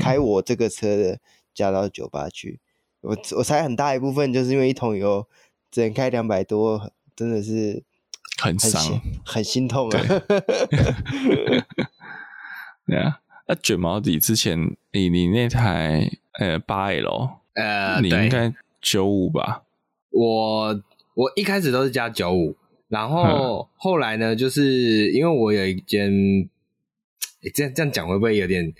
[0.00, 1.20] 开我这个车的
[1.54, 2.58] 加到九八去。
[3.02, 5.28] 嗯、我我猜很大一部分就是因为一桶油
[5.70, 7.84] 只能开两百多，真的是
[8.42, 10.02] 很伤，很心痛啊。
[12.84, 19.62] 对啊，那卷毛底之前，你你那台呃八 L，呃，你应该九五吧？
[20.10, 20.82] 我
[21.14, 22.56] 我一开始都是加九五。
[22.88, 26.08] 然后后来呢，就是因为我有一间，
[27.42, 28.72] 诶这样这样讲会不会有点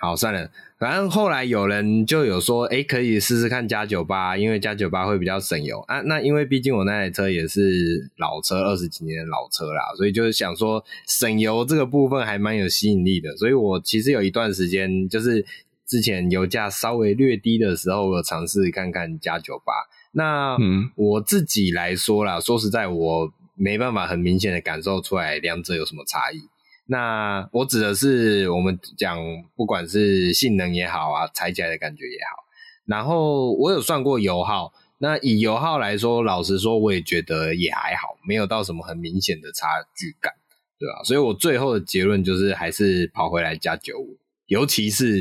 [0.00, 0.14] 好？
[0.14, 6.00] 算了，反正后来有人就有说，诶可以试试看加九八，因为加九八会比较省油啊。
[6.02, 13.34] 那因为毕竟我那台车也是老车，二十几年的老车啦，所以就是想说省油这个部分还蛮有吸引力的。
[13.36, 15.44] 所以我其实有一段时间，就是
[15.86, 19.72] 之前油价稍微略低的时候，我有尝试看看加九八。
[20.12, 23.32] 那嗯，我自己来说啦，说实在我。
[23.58, 26.48] 没办法很明显的感受出来两者有什么差异。
[26.86, 29.18] 那我指的是我们讲，
[29.54, 32.44] 不管是性能也好啊，踩起来的感觉也好。
[32.86, 40.32] 然后我有算过油耗，那以油耗来说，老实说我也觉得也还好，没有到什么很明显的差距感，
[40.78, 41.02] 对吧？
[41.04, 44.16] 所以我最后的结论就是还是跑回来加九五。
[44.48, 45.20] 尤其是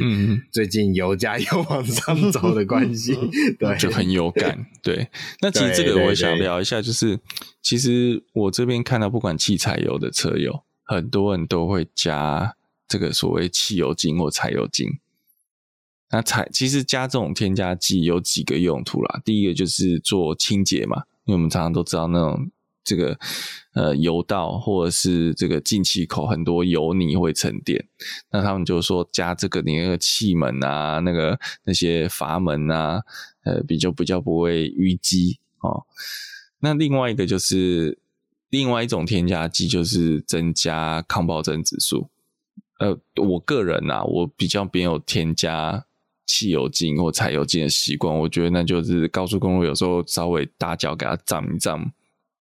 [0.52, 3.14] 最近油价又往上走的关系，
[3.60, 4.66] 对，就很有感。
[4.82, 5.10] 对，
[5.42, 7.20] 那其实这个我想聊一下，就是
[7.62, 12.56] 其实我这边看到，不管汽柴油的车友，很多人都会加
[12.88, 14.88] 这个所谓汽油精或柴油精。
[16.10, 22.50] 那柴其实加这种添加剂有几个用途啦，第一个就是做清洁嘛，因为我们常常都知道那种
[22.88, 23.20] 这个
[23.74, 27.86] 呃油道或者是这个进气口很多油泥会沉淀，
[28.32, 33.04] 那他们就说加这个你那个气门啊，那个那些阀门啊，
[33.44, 35.84] 呃比较比较不会淤积哦。
[36.60, 38.00] 那另外一个就是
[38.50, 42.10] 另外一种添加剂，就是增加抗爆震指数。
[42.80, 45.86] 呃，我个人啊，我比较没有添加
[46.26, 48.16] 汽油精或柴油精的习惯。
[48.20, 51.92] 我觉得那就是高速公路有时候稍微大脚给它涨一涨，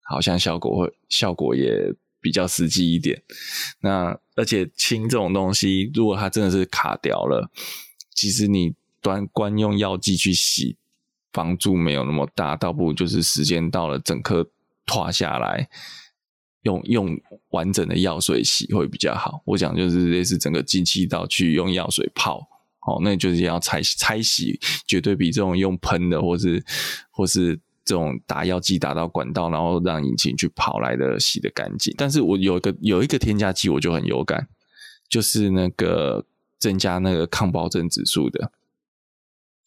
[0.09, 3.23] 好像效果会效果也比较实际一点。
[3.81, 7.51] 那而且氢这种东西，如果它真的是卡掉了，
[8.15, 10.77] 其实你端光用药剂去洗，
[11.31, 14.49] 帮助没有那么大，倒不如就是时间到了，整颗
[14.85, 15.69] 脱下来。
[16.63, 17.17] 用用
[17.51, 19.41] 完整的药水洗会比较好。
[19.45, 22.41] 我讲就是类似整个进气道去用药水泡，
[22.89, 26.65] 哦，那就是要拆拆洗，绝对比这种用喷的，或是
[27.13, 31.95] 或是这种打药剂打到管道，然后让引擎去跑来的洗的干净。
[31.97, 34.49] 但是我有一个有一个添加剂，我就很有感，
[35.09, 36.27] 就是那个
[36.59, 38.51] 增加那个抗爆震指数的，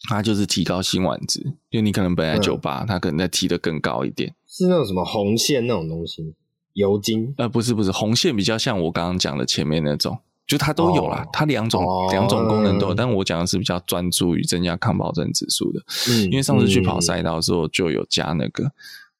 [0.09, 1.39] 它就是提高辛烷值，
[1.69, 6.35] 因为你可能本来九八，它可能再提的更高一点，是那种什么红线那种东西。
[6.73, 15.79] 油精呃，不是不是，红线比较像我刚刚讲的前面那种，就它都有啦，哦、它两种两、哦、种功能都有，但我讲的是比较专注于增加抗爆震指数的，
[16.09, 18.71] 嗯，因为上次去跑赛道的时候就有加那个，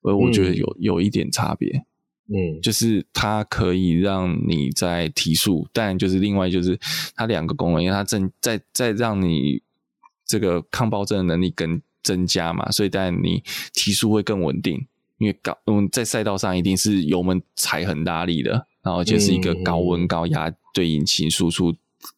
[0.02, 1.86] 我觉得有有一点差别，
[2.28, 6.80] 嗯，就是它可以让你在提速，但就是另外就是
[7.16, 9.62] 它两个功能，因为它增在在让你
[10.26, 14.88] 这个抗爆震的能力更增加嘛，所以但你提速会更稳定。
[15.20, 21.76] 因为高，嗯，在赛道上一定是油门踩很大力的，然后就是一个高温高压对引擎输出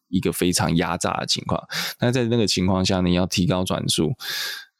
[0.08, 1.62] 一个非常压榨的情况。
[2.00, 4.14] 那在那个情况下，你要提高转速，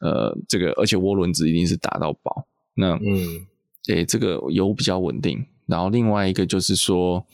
[0.00, 2.46] 呃，这个而且涡轮子一定是打到饱。
[2.74, 3.46] 那嗯，
[3.88, 5.46] 诶，这个油比较稳定。
[5.66, 7.26] 然后另外一个就是说，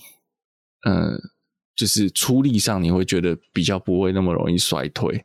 [0.86, 1.20] 嗯，
[1.74, 5.24] 就是出力上你会觉得比较不会那么容易衰退。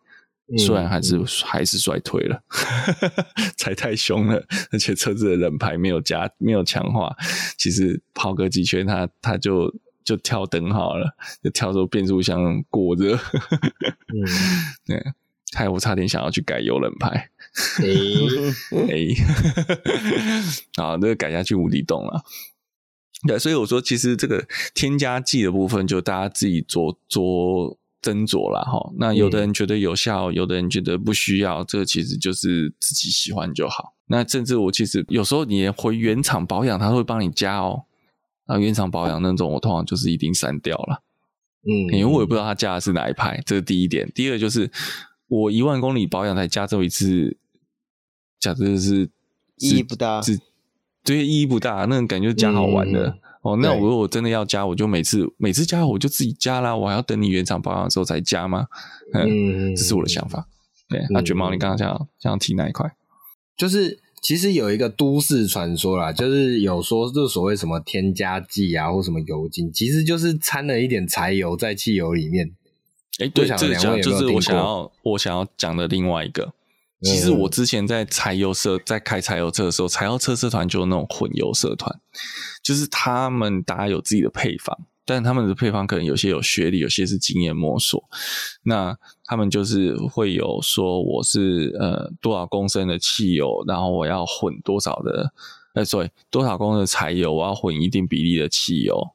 [0.58, 2.44] 虽然还是、嗯、还是衰退了，
[3.58, 7.16] 踩太凶了，而且车子的冷排没有加没有强化，
[7.58, 9.74] 其实跑个几圈它它就
[10.04, 14.26] 就跳灯好了， 就跳出变速箱过热，嗯，
[14.86, 15.04] 对，
[15.54, 17.86] 害我差点想要去改油冷排，哎
[18.90, 19.08] 哎，
[20.78, 22.24] 好，那个改下去无底洞了，
[23.28, 27.78] 对，所以我说其实这个添加剂的部分就大家自己做做。
[28.04, 33.94] 斟酌了哈，那有的人觉得有效，嗯、有的人觉得不需要，这个其实就是自己喜欢就好。
[34.08, 37.86] 那甚至我其实有时候你回原厂保养，他会帮你加哦。
[38.48, 41.04] 那原厂保养那种，我通常就是一定删掉了。
[41.64, 44.12] 嗯，因为我也不知道他加的是哪一排，这是第一点。
[44.14, 44.70] 第二就是
[45.28, 47.38] 我一万公里保养才加这么一次，
[48.40, 49.10] 假设是
[49.58, 50.40] 意义不大，是
[51.04, 53.08] 对意义不大，那种感觉加好玩的。
[53.08, 58.68] 嗯哦，那我如果真的要加，我就每次每次加我就自己加啦，我还要等你原厂保养的时候才加吗？
[59.14, 60.48] 嗯， 这是我的想法。
[60.88, 62.90] 对，那卷毛，你刚刚想想提哪一块？
[63.58, 72.56] 就是其实有一个都市传说啦，就是有说这所谓什么添加剂啊，或什么油精，其实就是掺了一点柴油在汽油里面。
[73.20, 76.54] 哎，对，这讲就是我想要我想要讲的另外一个。
[77.02, 82.00] 其实我之前在柴油社在开柴油车的时候，柴油车社团就有那种混油社团。
[82.64, 88.04] 就是他们大家有自己的配方，但他们的配方可能有些有学历，有些是经验摸索。
[88.64, 95.34] 那他们就是会有说，我是呃多少公升的汽油，然后我要混多少的，
[95.76, 99.10] 呃，sorry，多少公升的柴油，我要混一定比例的汽油，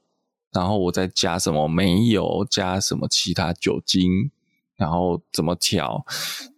[0.53, 4.31] 然后我再加什么煤油，加什么其他酒精，
[4.77, 6.05] 然后怎么调？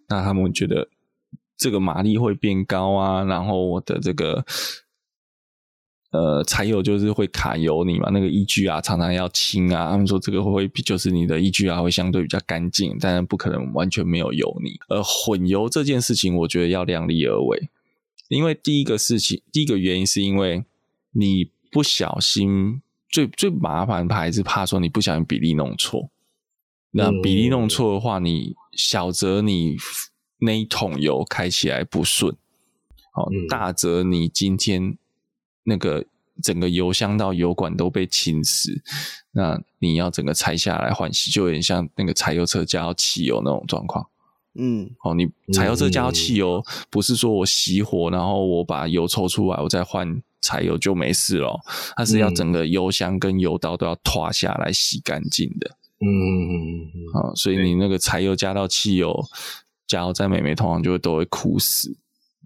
[0.09, 0.89] 那他们觉得
[1.57, 4.45] 这个马力会变高啊，然后我的这个。
[6.11, 9.90] 呃，柴油就是会卡油你嘛，那个 EGR 常常要清啊。
[9.90, 14.76] 他们说这个会比就是你的 EGR 会相对比较干净，但是不可能完全没有油腻。
[14.88, 17.68] 而混油这件事情，我觉得要量力而为，
[18.26, 20.64] 因为第一个事情，第一个原因是因为
[21.12, 26.11] 你不小心，最最麻烦的还是怕说你不小心比例弄错。
[26.90, 29.76] 那比例弄错的话，你小则你
[30.40, 32.34] 那一桶油开起来不顺，
[33.12, 34.98] 好，大则你今天。
[35.64, 36.04] 那个
[36.42, 38.80] 整个油箱到油管都被侵蚀，
[39.32, 44.06] 那你要整个拆下来换洗，就有点像那个柴油车加到汽油那种状况。
[44.54, 51.61] 嗯，哦，你柴油车加到汽油，不是说我熄火，然后我把油抽出来，我再换柴油就没事了。
[51.96, 55.76] 它是要整个油箱跟油道都要脱下来洗干净的。
[56.00, 56.98] 嗯嗯嗯嗯。
[57.14, 59.24] 啊，所以你那个柴油加到汽油，
[59.86, 61.94] 加到在美美通常就会都会枯死。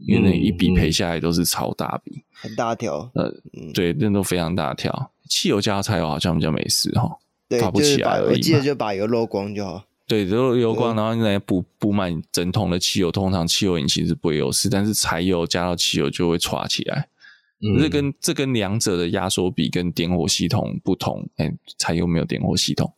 [0.07, 3.11] 因为那一笔赔下来都是超大笔，很大条。
[3.15, 3.33] 呃，
[3.73, 5.13] 对，那都非常大条。
[5.29, 8.35] 汽油加柴油好像比较没事哈，对，发不起来而已。
[8.35, 9.85] 我记得就把油漏光就好。
[10.07, 17.09] 对，漏油光，然后来补补满整桶的汽油，通常汽油引擎是不会有事，但是柴油加到汽油就会歘起来。
[17.61, 21.27] 嗯，这跟这跟两者的压缩比跟点火系统不同。
[21.37, 22.93] 哎，柴油没有点火系统，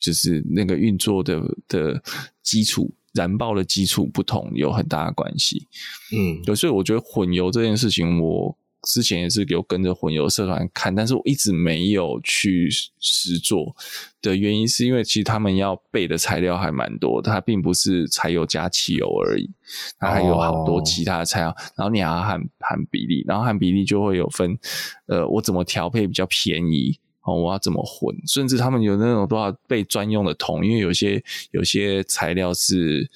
[0.00, 2.02] 就是那个运作的的
[2.42, 5.66] 基础，燃爆的基础不同，有很大的关系。
[6.14, 8.56] 嗯，对，所以我觉得混油这件事情，我。
[8.82, 13.74] 之前也是有跟着混油社团看，但是我一直没有去实做
[14.22, 19.50] 的原因，是因为其实他们要备的材料还蛮多，它并不是柴油加汽油而已，
[19.98, 24.56] 它还有好多其他的材料，哦、然后你还要含含比例，然后含比例就会有分，
[25.06, 26.96] 呃，我怎么调配比较便宜
[27.26, 33.10] 哦，我要怎么混，甚至他们有那种多少被专用的桶，因为有些有些材料是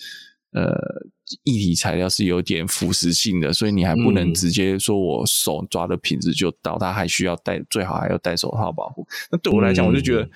[0.53, 1.11] 呃。
[1.45, 9.07] 液体材料是有点腐蚀性的，所以你还不能直接说我手抓的品质就到，它还需要戴，最好还要戴手套保护。
[9.31, 10.29] 那对我来讲，我就觉得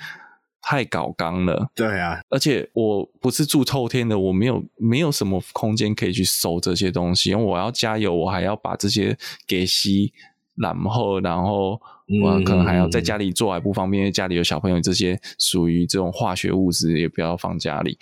[0.62, 1.68] 太搞刚了。
[1.74, 9.18] 对啊，而且我不是住透天的，我没有没有什么空间可以去收这些东西，因为我要加油，我还要把这些
[9.48, 10.12] 给吸，
[10.56, 11.80] 然后然后
[12.22, 17.98] 我可能还要在家里做还不方便，因为家里有小朋友，这些属于这种化学物质也不要放家里。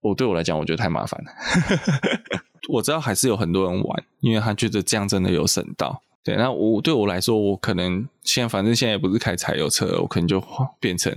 [0.00, 1.30] 我对我来讲，我觉得太麻烦了。
[2.68, 6.02] 我知道还是有很多人玩，因为他觉得这样真的有省到。
[6.22, 10.42] 对，那我对我来说，我可能现在反正现在也不是开柴油车，我可能就
[10.78, 11.12] 变成，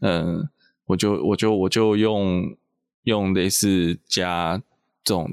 [0.00, 0.48] 嗯、呃，
[0.86, 2.56] 我就我就我就用
[3.04, 4.60] 用类似加
[5.04, 5.32] 这种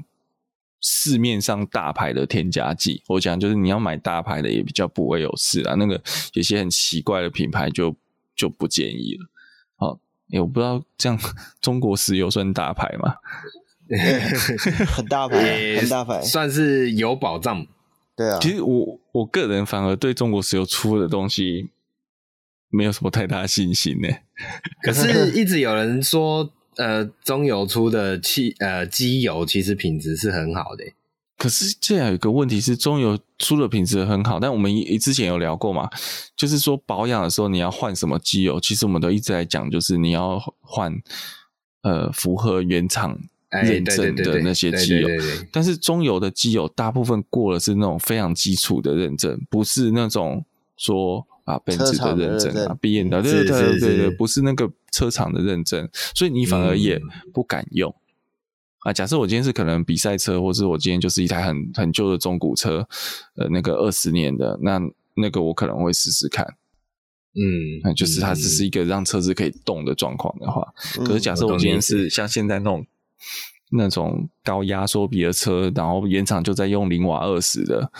[0.80, 3.02] 市面上大牌的添加剂。
[3.08, 5.74] 我讲就是你要买大牌的也比较不会有事啊。
[5.74, 6.02] 那个
[6.32, 7.96] 有些很奇怪的品牌就
[8.34, 9.26] 就不建议了。
[9.76, 10.00] 好。
[10.32, 11.18] 欸、我不知道这样
[11.58, 13.14] 中国石油算大牌吗？
[14.94, 17.66] 很大牌，很大牌，算是有保障。
[18.14, 21.70] 对啊，其实我我个人反而对中国石油出的东西
[22.68, 24.08] 没有什么太大信心呢。
[24.82, 30.84] 可是，一直有人说，呃，中油出的汽呃机油其实品质是很好的。
[31.36, 35.88] 可是这样有一个问题是，中油出的品质很好，但我们之前有聊过嘛，
[36.36, 40.92] 就是说保养的时候你要换什么机油，其实我们都一直在讲，就是你要换
[41.82, 43.16] 呃符合原厂
[43.50, 45.08] 认证的那些机油。
[45.52, 50.44] 但是中油的机油大部分过了是那种非常基础的认证，不是那种
[50.76, 57.00] 说啊奔驰的认证啊，B M 的对对对对对，不是那个车厂的认证，所以你反而也
[57.32, 57.94] 不敢用。
[58.80, 62.86] 啊，假设我今天是可能比赛车，或者我今天就是一台很很旧的中古车，
[63.36, 64.78] 呃，那个二十年的，那
[65.16, 66.46] 那个我可能会试试看，
[67.34, 70.62] 嗯，就是它只是一个让车子可以动的状况的话，
[70.98, 72.86] 嗯、可是假设我今天是像现在那种、嗯、
[73.72, 77.90] 那种高压缩比的车，然后原厂就在用零瓦二十的，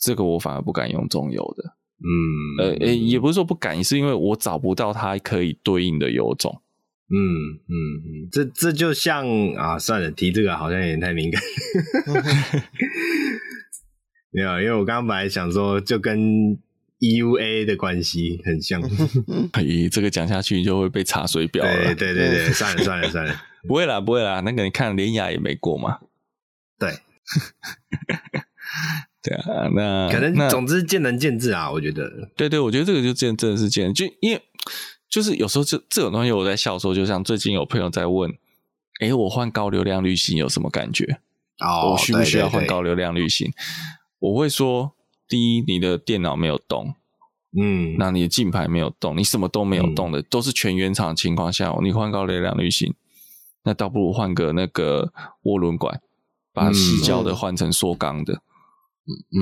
[0.00, 6.62] 这个我反而不敢用中油的，嗯，呃，诶，也不是说不敢，是因为我找不到它可以对应的油种。
[7.10, 7.74] 嗯嗯
[8.04, 11.40] 嗯，这这就像啊，算了，提这个好像有点太敏感。
[14.30, 16.58] 没有，因为我刚刚本来想说，就跟
[17.00, 18.82] EUA 的关系很像。
[19.54, 21.94] 咦，这个讲下去就会被查水表了。
[21.94, 23.34] 对对对对，算了算了算了，
[23.66, 25.98] 不会啦不会啦，那个你看连雅也没过嘛。
[26.78, 26.92] 对，
[29.28, 32.10] 对啊，那可能总之见仁见智啊，我觉得。
[32.36, 34.42] 对对，我觉得这个就见真的是见，就因为。
[35.10, 38.30] 就是有时候这这种东西，我在笑说，就像最近有朋友在问，
[39.00, 41.20] 哎，我换高流量滤芯有什么感觉？
[41.60, 43.50] 哦，我需不需要换高流量滤芯？
[44.18, 44.92] 我会说，
[45.26, 46.94] 第一，你的电脑没有动，
[47.58, 52.92] 嗯，那你的镜盘没有动，你什么都没有动的，嗯、都是全原厂的情况下，你换高流量滤芯，
[53.64, 55.10] 那倒不如换个那个
[55.44, 56.02] 涡轮管，
[56.52, 58.40] 把矽胶的换成缩钢的，嗯，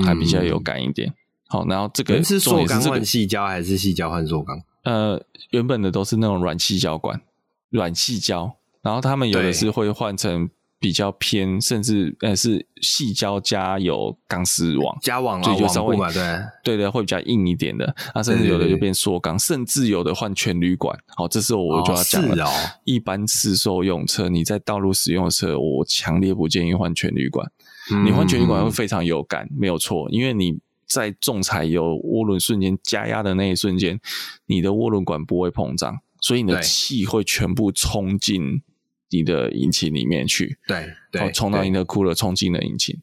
[0.05, 1.13] 还比较有感一点。
[1.47, 4.61] 好，然后这个是塑钢换细胶，还是细胶换塑钢？
[4.83, 7.21] 呃，原本的都是那种软细胶管，
[7.69, 20.97] 软细胶，然后他们有的是会换成比较偏，甚至呃是细胶加有钢丝网，加网就就稍微对对的会比较硬一点的，啊，甚至有的就变塑钢，甚至有的换全铝管。
[21.15, 27.49] 好，这时候我就要讲了，哦哦、一般市售用车，你在道路使用的车，我强烈不建议换全铝管。
[27.91, 30.59] 嗯、你换全铝管会非常有感，没有错，因为你。
[30.89, 33.99] 在重踩油涡轮瞬间加压的那一瞬间，
[34.45, 38.61] 你的涡轮管不会膨胀，所以你的气会全部冲进
[39.09, 40.57] 你的引擎里面去。
[40.65, 42.97] 对，对，冲到你的库勒，冲进了引擎。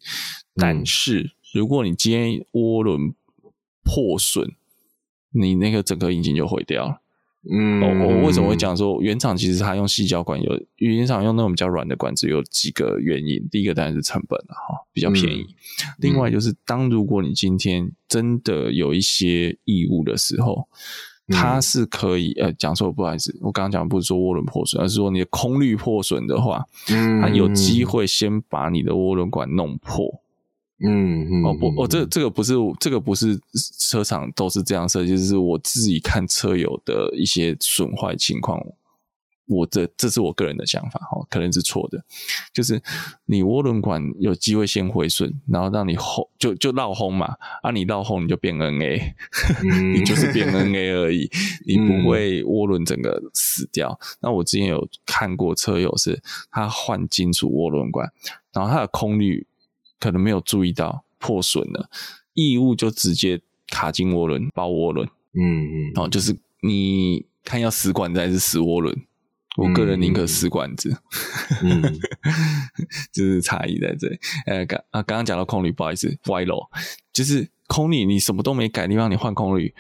[0.55, 3.13] 但是如果你今天涡轮
[3.83, 4.53] 破损，
[5.33, 7.03] 你那个整个引擎就毁掉了。
[7.51, 15.43] 嗯，我我为什么会讲说原厂其实它用细胶管有原厂用那种比较软的管子有几个原因，第一个当然是成本了哈，比较便宜。
[15.43, 20.67] 嗯、另外就是当如果你今天真的有一些异物的时候，
[21.29, 30.24] 它是可以呃讲错不好意思，我刚刚讲不是说涡轮破损，而是说你的空滤破损的话，嗯，它有机会先把你的涡轮管弄破。
[30.87, 33.41] 嗯嗯哦不哦这这个不是这个不是
[33.79, 38.61] 车厂都是这样设计，就是我自己看车友的一些损坏情况，
[39.47, 42.03] 我这这是我个人的想法哈，可能是错的，
[42.53, 42.83] 就是
[43.27, 49.15] 你涡轮管有机会先回损，然后让你轰就就绕轰嘛，啊你绕轰你就变 NA，、
[49.63, 51.31] 嗯、 你就是变 NA 而已，
[51.67, 53.99] 你不会涡轮整个死掉。
[54.01, 58.11] 嗯、那我之前有看过车友是他换金属涡轮管，
[58.53, 59.47] 然后他的空滤。
[60.01, 61.89] 可能没有注意到破损了，
[62.35, 65.09] 异物就直接卡进涡轮，爆涡轮。
[65.33, 68.95] 嗯嗯，哦，就是你看要死管子还是死涡轮？
[69.57, 70.97] 我个人宁可死管子。
[71.63, 71.83] 嗯，
[73.13, 74.19] 就是差异在这里。
[74.47, 76.59] 呃，刚啊，刚刚讲到空滤，不好意思，歪楼。
[77.13, 79.73] 就是空滤，你什么都没改的地方，你换空滤，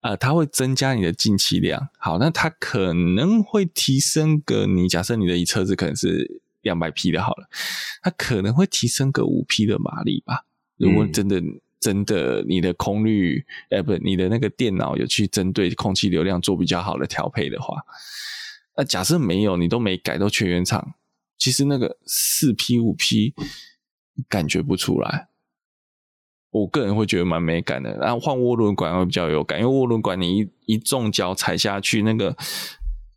[0.00, 1.88] 呃，它会增加你的进气量。
[1.98, 6.42] 好，那它可能会提升个你，假设你的一车子可能是。
[6.62, 7.48] 两百匹的好了，
[8.02, 10.46] 它可能会提升个五匹的马力吧。
[10.76, 17.84] 如果真的、嗯、真的你的空滤，哎、欸，不，你的那个电脑有去针对空气流量做比较好的调配的话，
[18.76, 20.94] 那假设没有，你都没改，都全原厂，
[21.36, 23.34] 其实那个四匹五匹
[24.28, 25.28] 感觉不出来。
[26.50, 27.96] 我个人会觉得蛮美感的。
[27.98, 32.36] 然后换涡轮管会比较有感，因为涡轮管你一一重脚踩下去，那个。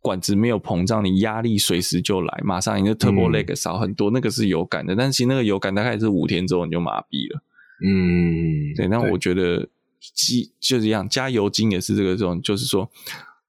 [0.06, 4.94] 管子没有膨胀，你压力随时就来，马上你的 turbo lag 少很多，嗯、那个是有感的。
[4.94, 7.42] 但是其实那个有感大概是五天之后你就麻痹了。
[7.84, 8.86] 嗯，对。
[8.86, 9.68] 那我觉得
[10.14, 12.88] 机就是这样，加油精也是这个这种，就是说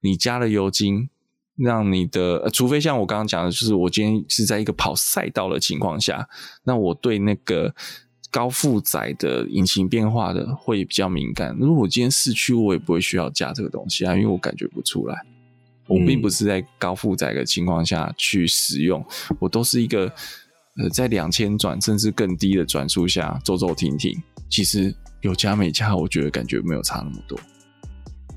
[0.00, 1.08] 你加了油精，
[1.54, 6.28] 让你的、呃、除非像我刚刚讲的，就是我今天是在一个跑赛道的情况下，
[6.64, 7.72] 那我对那个
[8.32, 11.56] 高负载的引擎变化的会比较敏感。
[11.56, 15.24] 如果我今天市区，我也不会需要加这个东西啊，因为我感觉不出来。
[15.88, 19.04] 我并不是在高负载的情况下去使用，
[19.40, 20.04] 我都是一个
[20.76, 24.16] 呃在两千转甚至更低的转速下走走停停。
[24.50, 27.38] 其实有加没加，我觉得感觉没有差那么多。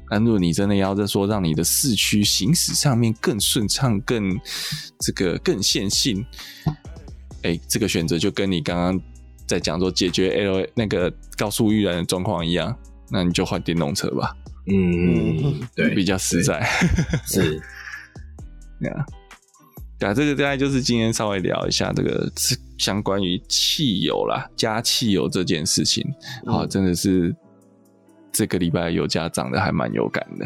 [0.10, 4.38] 但如果你真的要再说让你的市区行驶上面更顺畅、更
[5.00, 6.26] 这个更线性，
[7.44, 9.02] 哎、欸，这个选择就跟你刚刚
[9.48, 12.78] 在讲说解决 L 那个高速遇燃的状况一样，
[13.10, 14.36] 那你就换电动车吧。
[14.68, 16.62] 嗯，对，比较实在
[17.26, 17.60] 是，
[18.80, 19.06] 对啊，
[19.98, 22.32] 对啊，这个大概就是今天稍微聊一下这个
[22.78, 26.06] 相关于汽油啦，加汽油这件事情，
[26.46, 27.36] 好，真的是
[28.32, 30.46] 这个礼拜油价涨得还蛮有感的。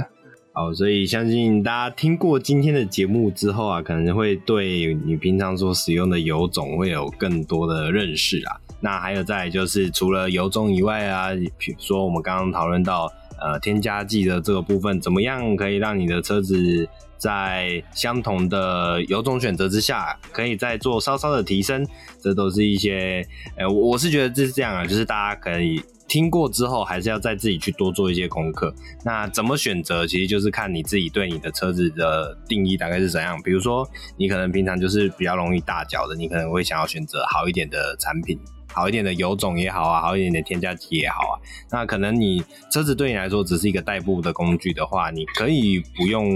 [0.54, 8.56] 好，所以相信大家听过今天的节目之后啊，可能会对你平常所使用的油种会有更多的认识啊。
[8.80, 13.12] 那还有再来就是除了油种以外啊，比如说我们刚刚讨论到。
[13.40, 21.86] 呃，添加剂的这个部分怎么样可以让你的车子在相同的油种选择之下，可以再做稍稍的提升？
[22.22, 23.26] 这都是一些，
[23.58, 28.74] 呃，我是觉得这是这样啊，就是大家可以听过之后，还是要再自己去多做一些功课。
[29.04, 33.42] 那怎么选择，其实就是看你自己对你的车子的定义大概是怎样。
[33.44, 38.40] 比如说，你可能平常就是比较容易大脚的，你可能会想要选择好一点的产品。
[38.76, 41.34] 好一点的油种也好啊，好一点的添加剂也好啊。
[41.72, 46.30] 那可能你车子对你来说只是一个代步的工具的话，你可以不用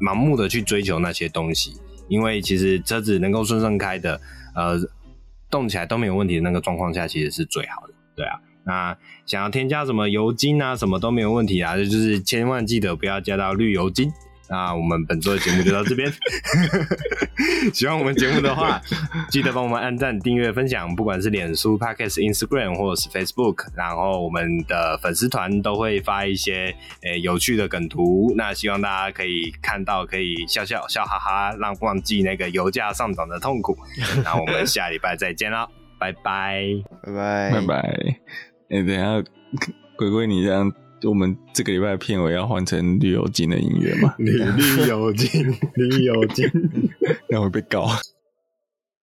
[0.00, 1.72] 盲目的去追求那些东西，
[2.08, 4.20] 因为其实车子能够顺顺开的，
[4.54, 4.78] 呃，
[5.50, 7.94] 动起来都没有问题的那个状况下，其实是最好的。
[8.14, 14.12] 对啊，那想要添加什么油精啊，什么都没有问题啊，就是千万记得不要加到滤油精。
[14.48, 16.12] 那我们本周的节目就到这边。
[17.72, 18.80] 喜欢我们节目的话，
[19.30, 28.32] 记得帮我们按赞、订阅、分享，不管是脸书、Podcast、Instagram 或者是 Facebook，然后我们的粉丝团都会发一些诶、欸、有趣的梗图。
[28.36, 33.76] 那希望大家可以看到，可以笑笑笑哈哈，让忘记那个油价上涨的痛苦。
[34.24, 35.68] 那我们下礼拜再见啦，
[35.98, 36.64] 拜拜，
[37.02, 37.76] 拜拜，拜拜。
[38.70, 39.22] 哎，等一下，
[39.96, 40.72] 鬼鬼，你这样。
[41.00, 44.14] 就我们这个礼拜的片尾要换成绿油精的音乐吗？
[44.18, 46.50] 绿绿油精，绿油精，
[47.28, 47.88] 那会被告。